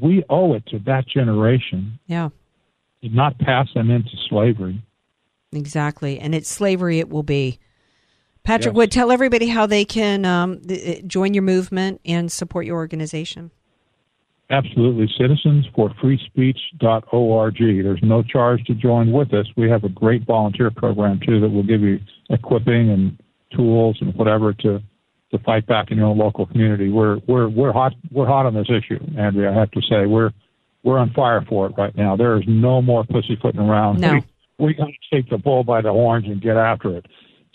[0.01, 2.31] we owe it to that generation Yeah,
[3.03, 4.83] to not pass them into slavery.
[5.53, 6.19] exactly.
[6.19, 7.59] And it's slavery it will be.
[8.43, 8.77] Patrick Yes.
[8.77, 13.51] Wood, tell everybody how they can um, th- join your movement and support your organization.
[14.51, 15.09] Absolutely.
[15.17, 17.57] Citizens for freespeech.org.
[17.59, 19.47] There's no charge to join with us.
[19.57, 23.23] We have a great volunteer program too that will give you equipping and
[23.55, 24.83] tools and whatever to
[25.31, 26.91] to fight back in your own local community.
[26.91, 29.53] We're we're we're hot we're hot on this issue, Andrea.
[29.53, 30.33] I have to say we're
[30.83, 32.17] we're on fire for it right now.
[32.17, 34.01] There is no more pussyfooting around.
[34.01, 34.15] No.
[34.15, 37.07] We, we got to take the bull by the horns and get after it.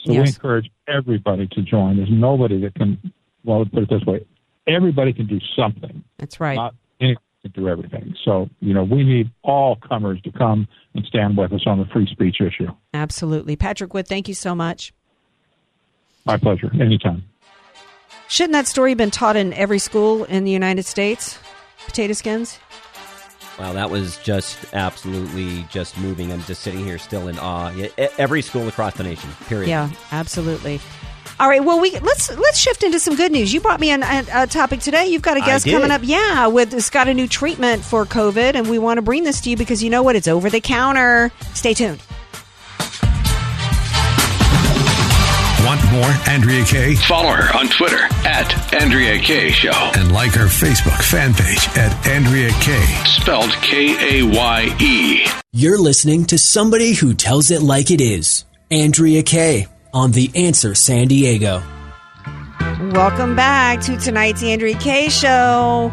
[0.05, 1.97] So we encourage everybody to join.
[1.97, 3.11] There's nobody that can.
[3.43, 4.25] Well, put it this way:
[4.65, 6.55] everybody can do something That's right.
[6.55, 8.15] not anyone can do everything.
[8.23, 11.85] So, you know, we need all comers to come and stand with us on the
[11.85, 12.71] free speech issue.
[12.93, 13.55] Absolutely.
[13.55, 14.93] Patrick Wood, thank you so much.
[16.25, 16.71] My pleasure.
[16.81, 17.23] Anytime.
[18.27, 21.37] Shouldn't that story been taught in every school in the United States?
[21.85, 22.59] Potato skins?
[23.59, 26.33] Wow, that was just absolutely just moving.
[26.33, 27.71] I'm just sitting here still in awe.
[28.17, 29.69] Every school across the nation, period.
[29.69, 30.81] Yeah, absolutely.
[31.37, 33.53] All right, well, we let's let's shift into some good news.
[33.53, 35.07] You brought me an, a, a topic today.
[35.07, 38.55] You've got a guest coming up, yeah, with it's got a new treatment for COVID,
[38.55, 40.15] and we want to bring this to you because you know what?
[40.15, 41.31] It's over the counter.
[41.53, 42.01] Stay tuned.
[45.65, 46.95] Want more Andrea Kaye?
[46.95, 49.91] Follow her on Twitter at Andrea Kaye Show.
[49.97, 53.03] And like her Facebook fan page at Andrea Kaye.
[53.05, 55.27] Spelled K A Y E.
[55.51, 58.45] You're listening to somebody who tells it like it is.
[58.71, 61.63] Andrea Kaye on The Answer San Diego.
[62.91, 65.91] Welcome back to tonight's Andrea Kaye show.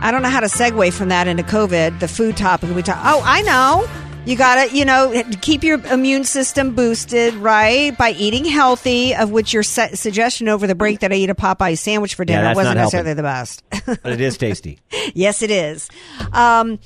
[0.00, 2.98] I don't know how to segue from that into COVID, the food topic we talk.
[3.02, 3.88] Oh, I know.
[4.26, 7.96] You got to, you know, keep your immune system boosted, right?
[7.96, 11.34] By eating healthy, of which your su- suggestion over the break that I eat a
[11.34, 13.16] Popeye sandwich for dinner that's wasn't not necessarily helping.
[13.16, 14.02] the best.
[14.02, 14.78] But it is tasty.
[15.14, 15.88] yes, it is.
[16.32, 16.78] Um,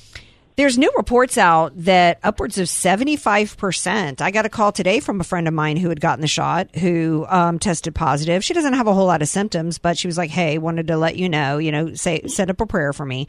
[0.57, 4.21] there's new reports out that upwards of 75%.
[4.21, 6.75] I got a call today from a friend of mine who had gotten the shot
[6.77, 8.45] who um, tested positive.
[8.45, 10.97] She doesn't have a whole lot of symptoms, but she was like, hey, wanted to
[10.97, 13.29] let you know, you know, say, set up a prayer for me.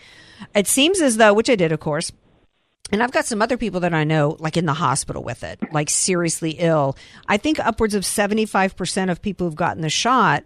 [0.53, 2.11] It seems as though, which I did, of course.
[2.91, 5.59] And I've got some other people that I know, like in the hospital with it,
[5.71, 6.97] like seriously ill.
[7.27, 10.43] I think upwards of 75% of people who've gotten the shot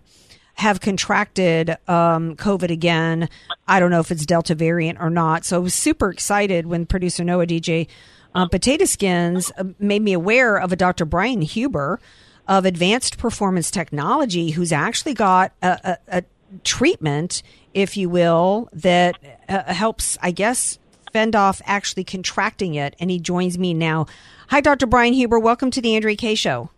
[0.57, 3.29] have contracted um, COVID again.
[3.67, 5.45] I don't know if it's Delta variant or not.
[5.45, 7.87] So I was super excited when producer Noah DJ
[8.33, 11.05] uh, Potato Skins uh, made me aware of a Dr.
[11.05, 11.99] Brian Huber
[12.47, 16.23] of Advanced Performance Technology, who's actually got a, a, a
[16.63, 17.43] treatment,
[17.73, 19.17] if you will, that
[19.49, 20.79] uh, helps, I guess,
[21.13, 22.95] fend off actually contracting it.
[22.99, 24.07] And he joins me now.
[24.49, 24.87] Hi, Dr.
[24.87, 25.39] Brian Huber.
[25.39, 26.71] Welcome to the Andrea Kaye Show.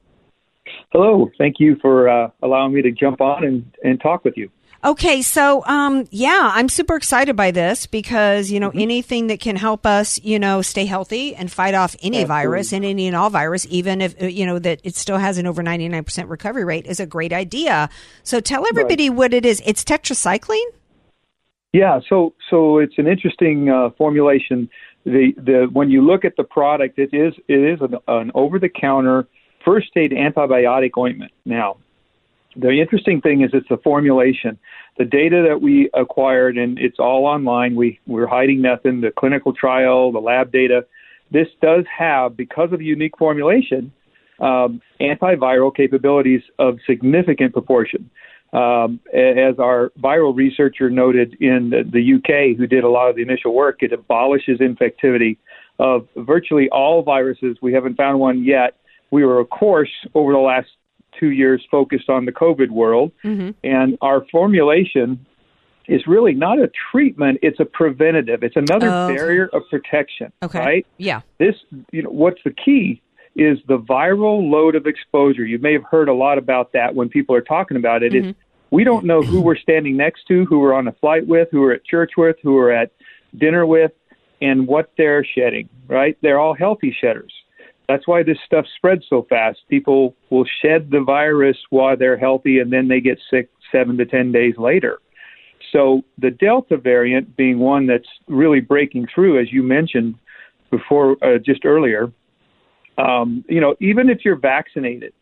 [0.92, 1.30] Hello.
[1.38, 4.50] Thank you for uh, allowing me to jump on and, and talk with you.
[4.84, 9.58] Okay, so um, yeah, I'm super excited by this because you know anything that can
[9.58, 13.30] help us, you know, stay healthy and fight off any virus and any and all
[13.30, 16.64] virus, even if uh, you know that it still has an over 99 percent recovery
[16.64, 17.90] rate, is a great idea.
[18.24, 19.62] So tell everybody what it is.
[19.66, 20.64] It's tetracycline.
[21.74, 22.00] Yeah.
[22.08, 24.70] So so it's an interesting uh, formulation.
[25.04, 28.60] The the when you look at the product, it is it is an, an over
[28.60, 29.28] the counter
[29.64, 31.32] first aid antibiotic ointment.
[31.46, 31.78] Now,
[32.56, 34.58] the interesting thing is it's a formulation.
[34.98, 37.76] The data that we acquired, and it's all online.
[37.76, 39.02] We we're hiding nothing.
[39.02, 40.86] The clinical trial, the lab data.
[41.32, 43.92] This does have, because of the unique formulation,
[44.40, 48.10] um, antiviral capabilities of significant proportion.
[48.52, 53.16] Um, as our viral researcher noted in the, the UK, who did a lot of
[53.16, 55.38] the initial work, it abolishes infectivity
[55.78, 57.58] of virtually all viruses.
[57.62, 58.76] We haven't found one yet.
[59.12, 60.70] We were, of course, over the last
[61.20, 63.52] two years focused on the COVID world, mm-hmm.
[63.64, 65.26] and our formulation
[65.88, 68.44] is really not a treatment; it's a preventative.
[68.44, 69.08] It's another Oh.
[69.14, 70.32] barrier of protection.
[70.44, 70.60] Okay.
[70.60, 70.88] Right?
[70.98, 71.22] Yeah.
[71.40, 71.56] this
[71.92, 73.02] you know what's the key
[73.36, 77.10] is the viral load of exposure you may have heard a lot about that when
[77.10, 78.14] people are talking about it.
[78.14, 78.40] Is mm-hmm.
[78.72, 81.62] we don't know who we're standing next to who we're on a flight with who
[81.62, 82.92] we're at church with who we're at
[83.38, 83.92] dinner with
[84.42, 87.32] and what they're shedding right they're all healthy shedders
[87.90, 92.60] that's why this stuff spreads so fast people will shed the virus while they're healthy
[92.60, 95.00] and then they get sick seven to ten days later
[95.72, 100.16] so the Delta variant being one that's really breaking through, as you mentioned
[100.72, 102.12] before, uh, just earlier,
[102.98, 105.14] um, you know, even if you're vaccinated,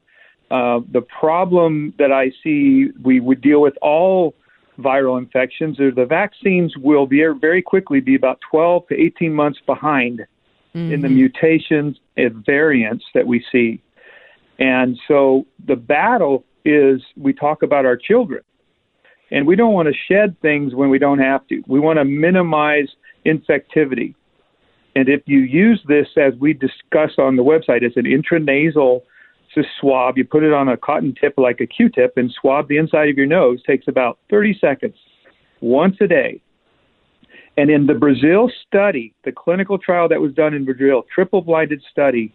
[0.49, 4.33] Uh, the problem that I see, we would deal with all
[4.79, 9.59] viral infections, or the vaccines will be very quickly be about 12 to 18 months
[9.65, 10.25] behind
[10.73, 10.93] mm-hmm.
[10.93, 12.06] in the mutations and
[12.45, 13.81] variants that we see.
[14.59, 18.41] And so the battle is we talk about our children.
[19.29, 21.61] And we don't want to shed things when we don't have to.
[21.67, 22.87] We want to minimize
[23.25, 24.15] infectivity.
[24.95, 29.01] And if you use this, as we discuss on the website, as an intranasal
[29.79, 33.09] swab, you put it on a cotton tip like a Q-tip and swab the inside
[33.09, 33.61] of your nose.
[33.63, 34.95] Takes about 30 seconds,
[35.61, 36.41] once a day.
[37.57, 42.33] And in the Brazil study, the clinical trial that was done in Brazil, triple-blinded study,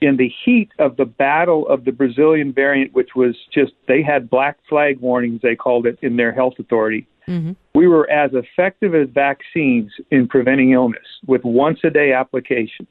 [0.00, 4.30] in the heat of the battle of the Brazilian variant, which was just, they had
[4.30, 7.06] black flag warnings, they called it in their health authority.
[7.26, 7.52] Mm-hmm.
[7.74, 12.86] We were as effective as vaccines in preventing illness with once a day application.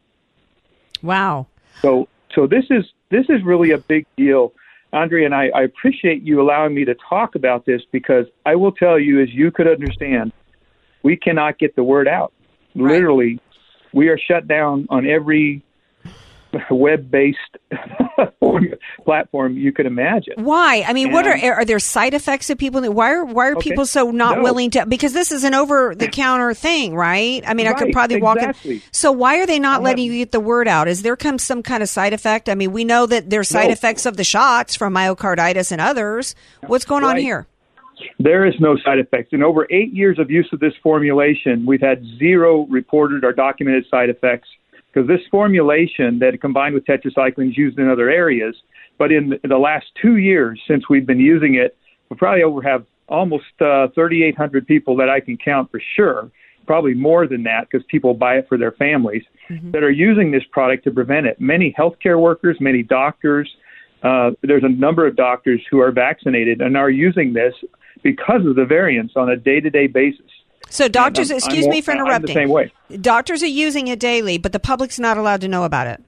[1.02, 1.48] Wow.
[1.82, 4.54] So, so this is this is really a big deal,
[4.92, 8.74] Andre, and I, I appreciate you allowing me to talk about this because I will
[8.74, 10.34] tell you, as you could understand,
[11.04, 12.34] we cannot get the word out.
[12.76, 12.94] Right.
[12.94, 13.40] Literally,
[13.94, 15.64] we are shut down on every
[16.72, 17.38] web-based
[19.06, 20.34] platform you could imagine.
[20.38, 20.84] Why?
[20.88, 22.82] I mean, and, what are are there side effects of people?
[22.92, 23.70] Why are why are okay.
[23.70, 24.44] people so not no.
[24.44, 24.86] willing to?
[24.86, 27.44] Because this is an over-the-counter thing, right?
[27.46, 28.76] I mean, right, I could probably exactly.
[28.76, 28.90] walk in.
[28.92, 30.88] So why are they not letting you get the word out?
[30.88, 32.50] Is there come some kind of side effect?
[32.50, 33.74] I mean, we know that there's side no.
[33.74, 36.36] effects of the shots from myocarditis and others.
[36.66, 37.12] What's going right.
[37.12, 37.48] on here?
[38.20, 39.30] There is no side effects.
[39.32, 43.86] In over eight years of use of this formulation, we've had zero reported or documented
[43.90, 44.48] side effects
[44.94, 48.56] because this formulation that combined with tetracycline is used in other areas.
[48.98, 51.78] But in the last two years since we've been using it,
[52.10, 56.32] we probably over have almost uh, 3,800 people that I can count for sure,
[56.66, 59.72] probably more than that because people buy it for their families mm-hmm.
[59.72, 61.40] that are using this product to prevent it.
[61.40, 63.50] Many healthcare workers, many doctors.
[64.04, 67.54] Uh, there's a number of doctors who are vaccinated and are using this
[68.04, 70.26] because of the variance on a day-to-day basis.
[70.70, 72.28] So doctors, I'm, excuse I'm, me for interrupting.
[72.28, 72.72] The same way.
[73.02, 76.04] Doctors are using it daily, but the public's not allowed to know about it.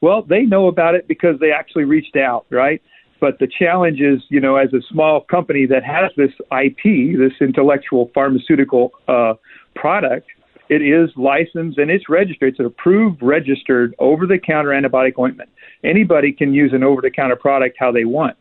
[0.00, 2.80] Well, they know about it because they actually reached out, right?
[3.20, 7.32] But the challenge is, you know, as a small company that has this IP, this
[7.40, 9.34] intellectual pharmaceutical uh,
[9.74, 10.26] product,
[10.70, 12.50] it is licensed and it's registered.
[12.50, 15.50] It's an approved, registered over-the-counter antibiotic ointment.
[15.84, 18.36] Anybody can use an over-the-counter product how they want,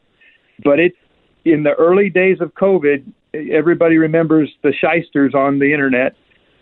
[0.63, 0.93] but it
[1.45, 6.15] in the early days of COVID, everybody remembers the shysters on the internet,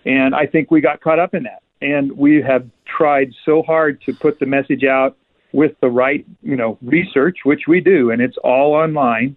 [0.06, 1.62] and I think we got caught up in that.
[1.82, 5.16] And we have tried so hard to put the message out
[5.54, 9.36] with the right, you know, research, which we do, and it's all online.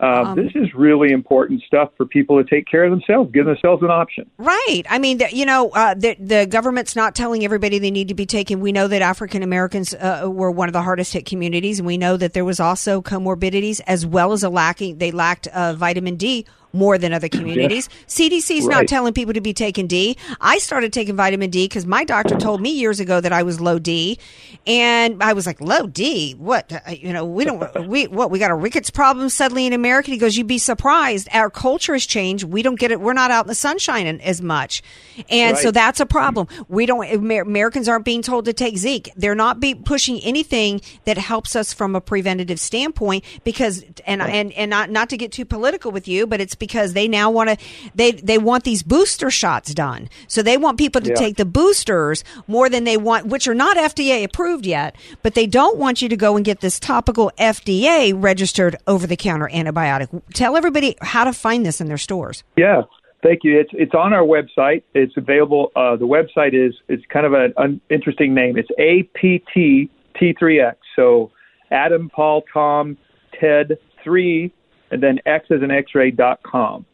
[0.00, 3.46] Uh, um, this is really important stuff for people to take care of themselves, give
[3.46, 4.28] themselves an option.
[4.38, 4.82] Right.
[4.90, 8.26] I mean, you know, uh, the, the government's not telling everybody they need to be
[8.26, 8.60] taken.
[8.60, 11.96] We know that African Americans uh, were one of the hardest hit communities, and we
[11.96, 14.98] know that there was also comorbidities as well as a lacking.
[14.98, 17.88] They lacked uh, vitamin D more than other communities.
[18.06, 18.74] CDC's right.
[18.74, 20.18] not telling people to be taking D.
[20.40, 23.60] I started taking vitamin D because my doctor told me years ago that I was
[23.60, 24.18] low D,
[24.66, 26.32] and I was like, low D?
[26.32, 26.72] What?
[26.72, 27.64] Uh, you know, we don't.
[27.94, 28.30] We what?
[28.30, 30.10] We got a rickets problem suddenly in America.
[30.10, 31.28] He goes, you'd be surprised.
[31.32, 32.44] Our culture has changed.
[32.44, 33.00] We don't get it.
[33.00, 34.82] We're not out in the sunshine as much,
[35.28, 35.62] and right.
[35.62, 36.48] so that's a problem.
[36.68, 37.06] We don't.
[37.12, 39.10] Americans aren't being told to take zinc.
[39.16, 44.30] They're not be pushing anything that helps us from a preventative standpoint because, and right.
[44.30, 47.30] and and not not to get too political with you, but it's because they now
[47.30, 47.56] want to
[47.94, 50.08] they they want these booster shots done.
[50.28, 51.14] So they want people to yeah.
[51.14, 55.46] take the boosters more than they want which are not FDA approved yet, but they
[55.46, 60.22] don't want you to go and get this topical FDA registered over the counter antibiotic.
[60.32, 62.44] Tell everybody how to find this in their stores.
[62.56, 62.82] Yeah.
[63.22, 63.58] Thank you.
[63.58, 64.82] It's it's on our website.
[64.94, 65.72] It's available.
[65.74, 68.58] Uh, the website is it's kind of an un- interesting name.
[68.58, 70.74] It's APT T3X.
[70.94, 71.30] So
[71.70, 72.98] Adam, Paul, Tom,
[73.40, 74.52] Ted, three
[74.90, 76.84] and then X as an X-ray dot com,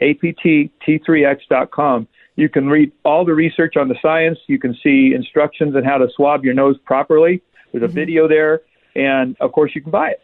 [0.00, 2.08] APT-T3X dot com.
[2.36, 4.38] You can read all the research on the science.
[4.46, 7.42] You can see instructions on how to swab your nose properly.
[7.72, 7.94] There's a mm-hmm.
[7.94, 8.62] video there,
[8.94, 10.22] and of course you can buy it.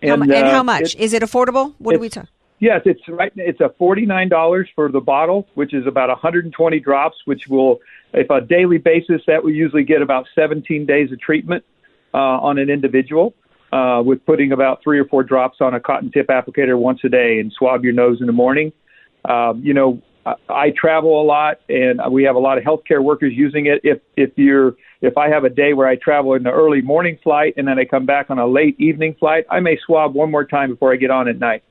[0.00, 1.74] And, how, and uh, how much is it affordable?
[1.78, 2.28] What do we talk?
[2.60, 3.32] Yes, it's right.
[3.36, 7.78] It's a forty nine dollars for the bottle, which is about 120 drops, which will,
[8.12, 11.64] if a daily basis, that will usually get about 17 days of treatment
[12.14, 13.34] uh, on an individual
[13.72, 17.08] uh, with putting about three or four drops on a cotton tip applicator once a
[17.08, 18.72] day and swab your nose in the morning.
[19.24, 23.02] Um, you know, I, I travel a lot, and we have a lot of healthcare
[23.02, 23.80] workers using it.
[23.84, 27.18] If if you're if I have a day where I travel in the early morning
[27.22, 30.30] flight and then I come back on a late evening flight, I may swab one
[30.30, 31.62] more time before I get on at night.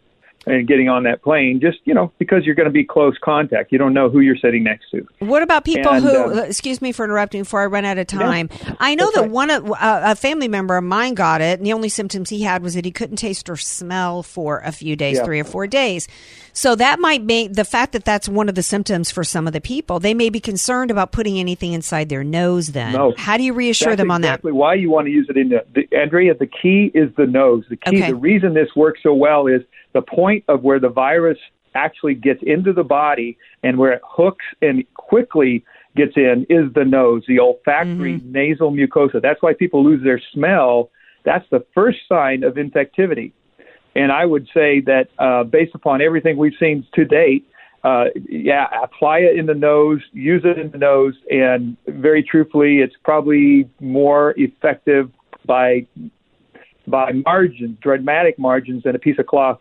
[0.45, 1.59] And getting on that plane.
[1.59, 3.71] Just you know, because you're going to be close contact.
[3.71, 5.05] You don't know who you're sitting next to.
[5.19, 6.39] What about people And, who?
[6.39, 7.41] uh, excuse me for interrupting.
[7.41, 10.77] Before I run out of time, I know that one of uh, a family member
[10.77, 13.49] of mine got it, and the only symptoms he had was that he couldn't taste
[13.49, 15.25] or smell for a few days, Yeah.
[15.25, 16.07] three or four days.
[16.53, 19.53] So that might be the fact that that's one of the symptoms for some of
[19.53, 19.99] the people.
[19.99, 22.67] They may be concerned about putting anything inside their nose.
[22.69, 23.13] Then, No.
[23.15, 24.27] how do you reassure them on that?
[24.29, 26.33] exactly why you want to use it in the, the Andrea.
[26.33, 27.63] The key is the nose.
[27.69, 27.97] The key.
[27.97, 28.07] Okay.
[28.07, 29.61] The reason this works so well is
[29.93, 31.37] the point of where the virus
[31.75, 35.63] actually gets into the body and where it hooks and quickly
[35.95, 38.31] gets in is the nose, the olfactory Mm-hmm.
[38.31, 39.21] nasal mucosa.
[39.21, 40.89] That's why people lose their smell.
[41.23, 43.31] That's the first sign of infectivity.
[43.95, 47.43] And I would say that uh, based upon everything we've seen to date,
[47.83, 52.79] uh, yeah, apply it in the nose, use it in the nose, and very truthfully,
[52.79, 55.09] it's probably more effective
[55.45, 55.85] by
[56.87, 59.59] by margins, dramatic margins, than a piece of cloth.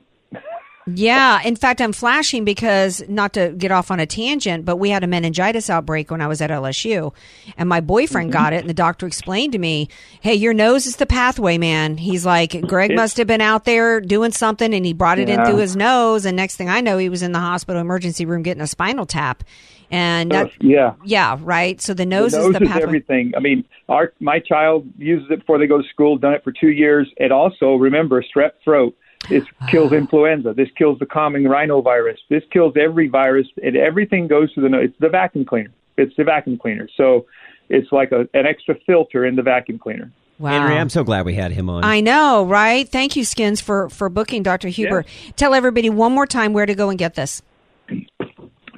[0.89, 4.91] Yeah, in fact, I'm flashing because not to get off on a tangent, but we
[4.91, 7.13] had a meningitis outbreak when I was at LSU,
[7.59, 8.39] and my boyfriend mm-hmm.
[8.39, 9.89] got it, and the doctor explained to me,
[10.21, 13.65] "Hey, your nose is the pathway, man." He's like, "Greg It- must have been out
[13.65, 16.81] there doing something, and he brought it in through his nose, and next thing I
[16.81, 19.43] know, he was in the hospital emergency room getting a spinal tap."
[19.91, 20.95] And that, uh, yeah.
[21.05, 21.81] yeah, right.
[21.81, 22.83] So the nose, the nose is the is pathway.
[22.85, 23.33] everything.
[23.37, 26.17] I mean, our my child uses it before they go to school.
[26.17, 27.09] Done it for two years.
[27.19, 28.97] And also remember, strep throat.
[29.29, 29.97] This kills uh.
[29.97, 30.55] influenza.
[30.55, 32.19] This kills the common rhinovirus.
[32.29, 34.87] This kills every virus, and everything goes to the nose.
[34.87, 35.73] It's the vacuum cleaner.
[35.97, 36.89] It's the vacuum cleaner.
[36.97, 37.27] So
[37.69, 40.13] it's like a, an extra filter in the vacuum cleaner.
[40.39, 40.51] Wow.
[40.51, 41.83] Andrea, I'm so glad we had him on.
[41.83, 42.87] I know, right?
[42.87, 44.69] Thank you, Skins, for for booking Dr.
[44.69, 45.07] Huber.
[45.37, 47.41] Tell everybody one more time where to go and get this.
[47.89, 48.11] The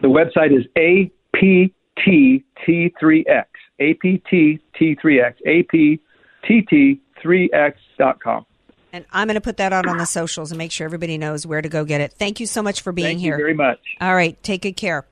[0.02, 3.46] website is APTT3X.
[3.80, 5.98] APTT3X.
[6.44, 8.46] APTT3X.com.
[8.92, 11.46] And I'm going to put that out on the socials and make sure everybody knows
[11.46, 12.12] where to go get it.
[12.14, 13.32] Thank you so much for being Thank here.
[13.34, 13.80] Thank you very much.
[14.00, 14.42] All right.
[14.42, 15.04] Take good care.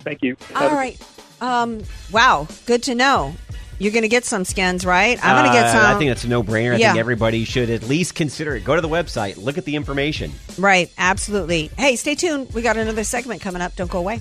[0.00, 0.36] Thank you.
[0.54, 0.98] All right.
[1.40, 2.46] Um, wow.
[2.66, 3.34] Good to know.
[3.78, 5.18] You're going to get some skins, right?
[5.22, 5.96] I'm going to get Uh, some.
[5.96, 6.74] I think that's a no-brainer.
[6.74, 6.92] I Yeah.
[6.92, 8.64] think everybody should at least consider it.
[8.64, 10.32] Go to the website, look at the information.
[10.58, 10.90] right.
[10.96, 11.70] Absolutely.
[11.76, 12.54] Hey, stay tuned.
[12.54, 13.74] We got another segment coming up.
[13.76, 14.20] Don't go away.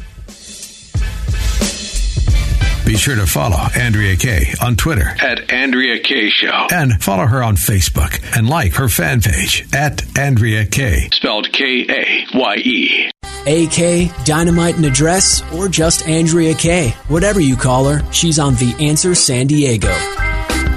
[2.86, 6.68] Be sure to follow Andrea Kaye on Twitter At Andrea Kaye Show.
[6.72, 11.08] and follow her on Facebook and like her fan page at Andrea Kaye.
[11.14, 13.10] Spelled K A Y E.
[13.46, 16.90] AK, Dynamite and Address, or just Andrea Kaye.
[17.08, 19.92] Whatever you call her, she's on The Answer San Diego.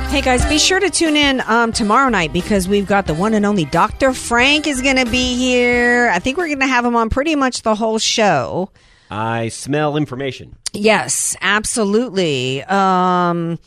[0.08, 3.34] Hey guys, be sure to tune in um, tomorrow night because we've got the one
[3.34, 4.12] and only Dr.
[4.12, 6.08] Frank is going to be here.
[6.12, 8.70] I think we're going to have him on pretty much the whole show.
[9.10, 10.56] I smell information.
[10.72, 12.62] Yes, absolutely.
[12.64, 13.58] Um,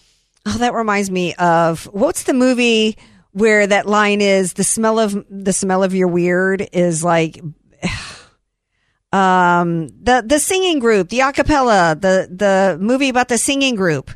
[0.45, 2.97] oh, that reminds me of what's the movie
[3.31, 7.39] where that line is the smell of the smell of your weird is like
[9.13, 14.11] um the the singing group, the acapella, the the movie about the singing group.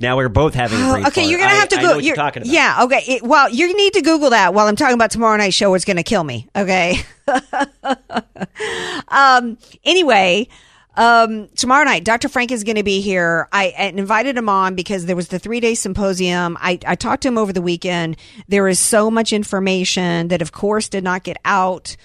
[0.00, 1.98] Now we're both having a brain Oh, okay, you're gonna I- have to I go.
[1.98, 2.52] you're talking about.
[2.52, 3.02] Yeah, okay.
[3.06, 5.74] It, well, you need to Google that while I'm talking about tomorrow night's show.
[5.74, 6.48] It's going to kill me.
[6.56, 6.96] Okay.
[9.08, 9.58] um.
[9.84, 10.48] Anyway,
[10.96, 12.28] um, tomorrow night, Dr.
[12.28, 13.48] Frank is going to be here.
[13.52, 16.56] I I invited him on because there was the three day symposium.
[16.60, 18.16] I I talked to him over the weekend.
[18.48, 21.96] There is so much information that, of course, did not get out.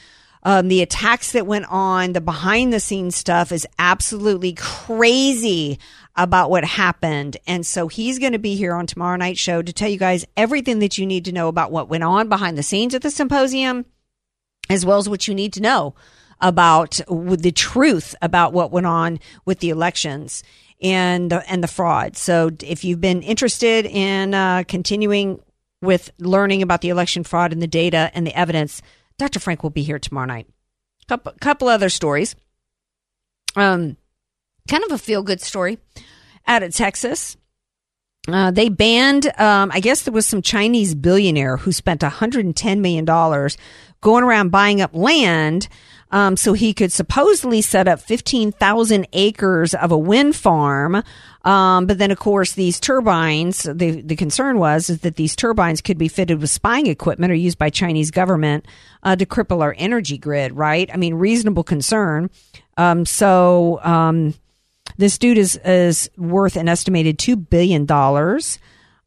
[0.44, 5.80] Um, the attacks that went on, the behind the scenes stuff is absolutely crazy
[6.16, 7.38] about what happened.
[7.46, 10.26] And so he's going to be here on tomorrow night's show to tell you guys
[10.38, 13.12] everything that you need to know about what went on behind the scenes at the
[13.12, 13.86] symposium,
[14.70, 15.96] as well as what you need to know
[16.42, 20.44] about the truth about what went on with the elections
[20.82, 22.18] and the, and the fraud.
[22.18, 25.42] So if you've been interested in uh, continuing
[25.82, 28.82] with learning about the election fraud and the data and the evidence,
[29.18, 29.40] Dr.
[29.40, 30.48] Frank will be here tomorrow night.
[31.08, 32.36] Couple couple other stories.
[33.56, 33.96] Um,
[34.68, 35.78] kind of a feel good story
[36.48, 37.38] out of Texas.
[38.28, 43.06] Uh, they banned, um, I guess there was some Chinese billionaire who spent $110 million
[44.02, 45.68] going around buying up land
[46.12, 51.04] um, so he could supposedly set up 15,000 acres of a wind farm.
[51.44, 55.82] Um, but then, of course, these turbines, the, the concern was is that these turbines
[55.82, 58.66] could be fitted with spying equipment or used by Chinese government
[59.04, 60.90] uh, to cripple our energy grid, right?
[60.94, 62.30] I mean, reasonable concern.
[62.78, 64.36] Um, so, um,
[64.98, 68.60] this dude is is worth an estimated two billion dollars.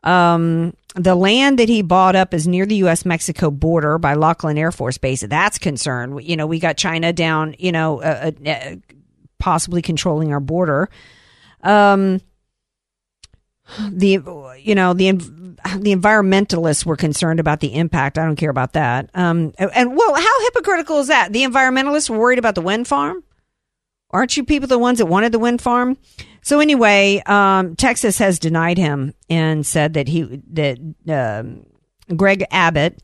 [0.02, 3.04] Um, the land that he bought up is near the U.S.
[3.04, 5.22] Mexico border by Laughlin Air Force Base.
[5.22, 6.22] That's concerned.
[6.22, 7.54] You know, we got China down.
[7.58, 8.76] You know, uh, uh,
[9.38, 10.88] possibly controlling our border.
[11.62, 12.20] Um,
[13.90, 14.20] the
[14.60, 18.18] you know the the environmentalists were concerned about the impact.
[18.18, 19.10] I don't care about that.
[19.14, 21.32] Um, and well, how hypocritical is that?
[21.32, 23.22] The environmentalists were worried about the wind farm.
[24.10, 25.98] Aren't you people the ones that wanted the wind farm?
[26.42, 30.78] So anyway, um, Texas has denied him and said that he that
[31.08, 31.66] um
[32.16, 32.98] Greg Abbott,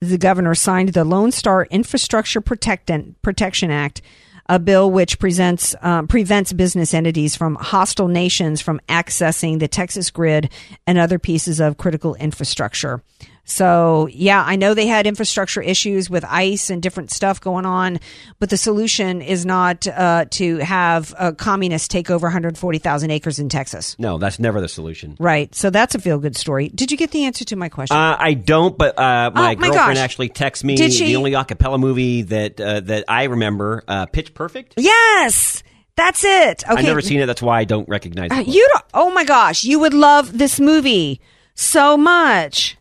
[0.00, 4.02] the governor, signed the Lone Star Infrastructure Protectant, Protection Act,
[4.46, 10.10] a bill which presents um, prevents business entities from hostile nations from accessing the Texas
[10.10, 10.50] grid
[10.86, 13.02] and other pieces of critical infrastructure.
[13.44, 17.98] So, yeah, I know they had infrastructure issues with ice and different stuff going on,
[18.38, 23.48] but the solution is not uh, to have uh, communists take over 140,000 acres in
[23.48, 23.96] Texas.
[23.98, 25.16] No, that's never the solution.
[25.18, 25.52] Right.
[25.52, 26.68] So that's a feel good story.
[26.68, 27.96] Did you get the answer to my question?
[27.96, 29.98] Uh, I don't, but uh, my, Oh, my girlfriend gosh.
[29.98, 31.06] actually texted me Did she?
[31.06, 34.74] the only a cappella movie that uh, that I remember, uh, Pitch Perfect.
[34.76, 35.64] yes,
[35.96, 36.62] that's it.
[36.68, 36.78] Okay.
[36.78, 37.26] I've never seen it.
[37.26, 38.46] That's why I don't recognize Uh, it.
[38.46, 41.20] you don't, oh my gosh, you would love this movie
[41.54, 42.76] so much.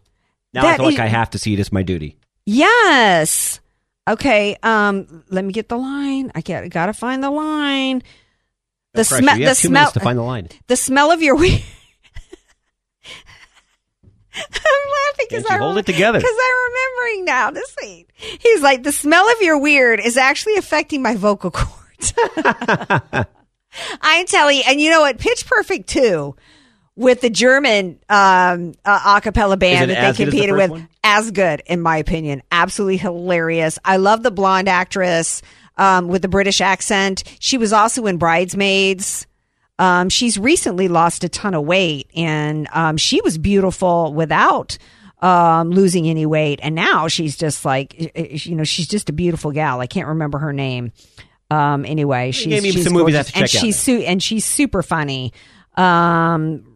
[0.54, 1.60] Now I feel like is- I have to see it.
[1.60, 2.18] It's my duty.
[2.46, 3.60] Yes.
[4.08, 4.58] Okay.
[4.64, 5.24] Um.
[5.30, 6.32] Let me get the line.
[6.36, 8.02] I got got to find the line.
[8.94, 9.38] The No smell.
[9.38, 9.92] The smell.
[9.92, 10.50] to find the line.
[10.68, 11.64] The smell of your weed.
[14.36, 16.20] I'm laughing because I hold it together?
[16.20, 18.06] Because I'm remembering now the scene.
[18.16, 22.14] He's like, the smell of your weird is actually affecting my vocal cords.
[24.02, 25.20] I'm telling you, and you know what?
[25.20, 26.36] Pitch Perfect too,
[27.00, 30.90] with the German um, uh, a cappella band that they the competed with, one?
[31.02, 32.44] as good in my opinion.
[32.52, 33.80] Absolutely hilarious.
[33.86, 35.42] I love the blonde actress
[35.78, 37.24] um, with the British accent.
[37.40, 39.28] She was also in Bridesmaids.
[39.80, 44.78] Um, she's recently lost a ton of weight, and um, she was beautiful without
[45.22, 46.60] um, losing any weight.
[46.62, 47.96] And now she's just like,
[48.46, 49.80] you know, she's just a beautiful gal.
[49.80, 50.92] I can't remember her name.
[51.50, 53.32] Um, anyway, she's, she's some movies gorgeous.
[53.32, 55.32] to and she's su- and she's super funny.
[55.76, 56.69] Um,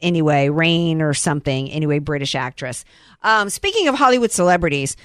[0.00, 1.70] anyway, Rain or something.
[1.70, 2.84] Anyway, British actress.
[3.22, 4.96] Um, speaking of Hollywood celebrities,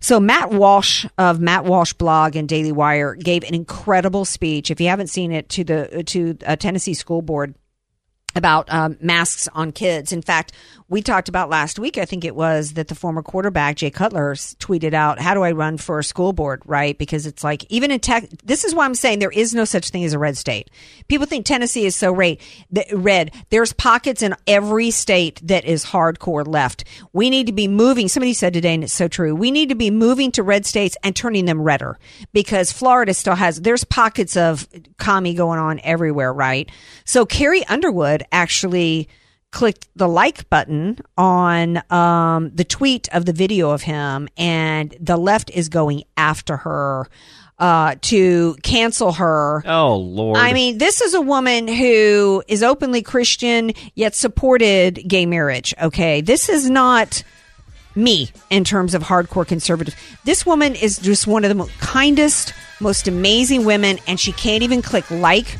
[0.00, 4.70] so Matt Walsh of Matt Walsh blog and Daily Wire gave an incredible speech.
[4.70, 7.54] If you haven't seen it, to the to a Tennessee school board
[8.34, 10.12] about um, masks on kids.
[10.12, 10.52] In fact,
[10.90, 14.34] we talked about last week, I think it was, that the former quarterback, Jay Cutler,
[14.34, 16.62] tweeted out, How do I run for a school board?
[16.66, 16.98] Right?
[16.98, 19.90] Because it's like, even in tech, this is why I'm saying there is no such
[19.90, 20.68] thing as a red state.
[21.06, 22.38] People think Tennessee is so red.
[22.92, 23.32] red.
[23.50, 26.84] There's pockets in every state that is hardcore left.
[27.12, 28.08] We need to be moving.
[28.08, 30.96] Somebody said today, and it's so true, we need to be moving to red states
[31.04, 32.00] and turning them redder
[32.32, 34.68] because Florida still has, there's pockets of
[34.98, 36.68] commie going on everywhere, right?
[37.04, 39.08] So Carrie Underwood actually
[39.50, 45.16] clicked the like button on um, the tweet of the video of him, and the
[45.16, 47.08] left is going after her
[47.58, 49.62] uh, to cancel her.
[49.66, 50.38] Oh Lord!
[50.38, 55.74] I mean, this is a woman who is openly Christian yet supported gay marriage.
[55.80, 57.22] Okay, this is not
[57.94, 59.94] me in terms of hardcore conservative.
[60.24, 64.62] This woman is just one of the mo- kindest, most amazing women, and she can't
[64.62, 65.58] even click like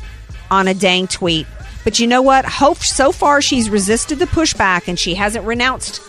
[0.49, 1.45] on a dang tweet.
[1.83, 2.45] But you know what?
[2.45, 6.01] Hope so far she's resisted the pushback and she hasn't renounced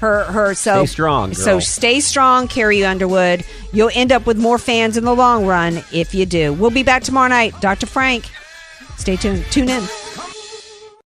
[0.00, 3.44] her her so Stay strong, So stay strong, Carrie Underwood.
[3.72, 6.52] You'll end up with more fans in the long run if you do.
[6.52, 7.86] We'll be back tomorrow night, Dr.
[7.86, 8.24] Frank.
[8.96, 9.44] Stay tuned.
[9.50, 9.82] Tune in.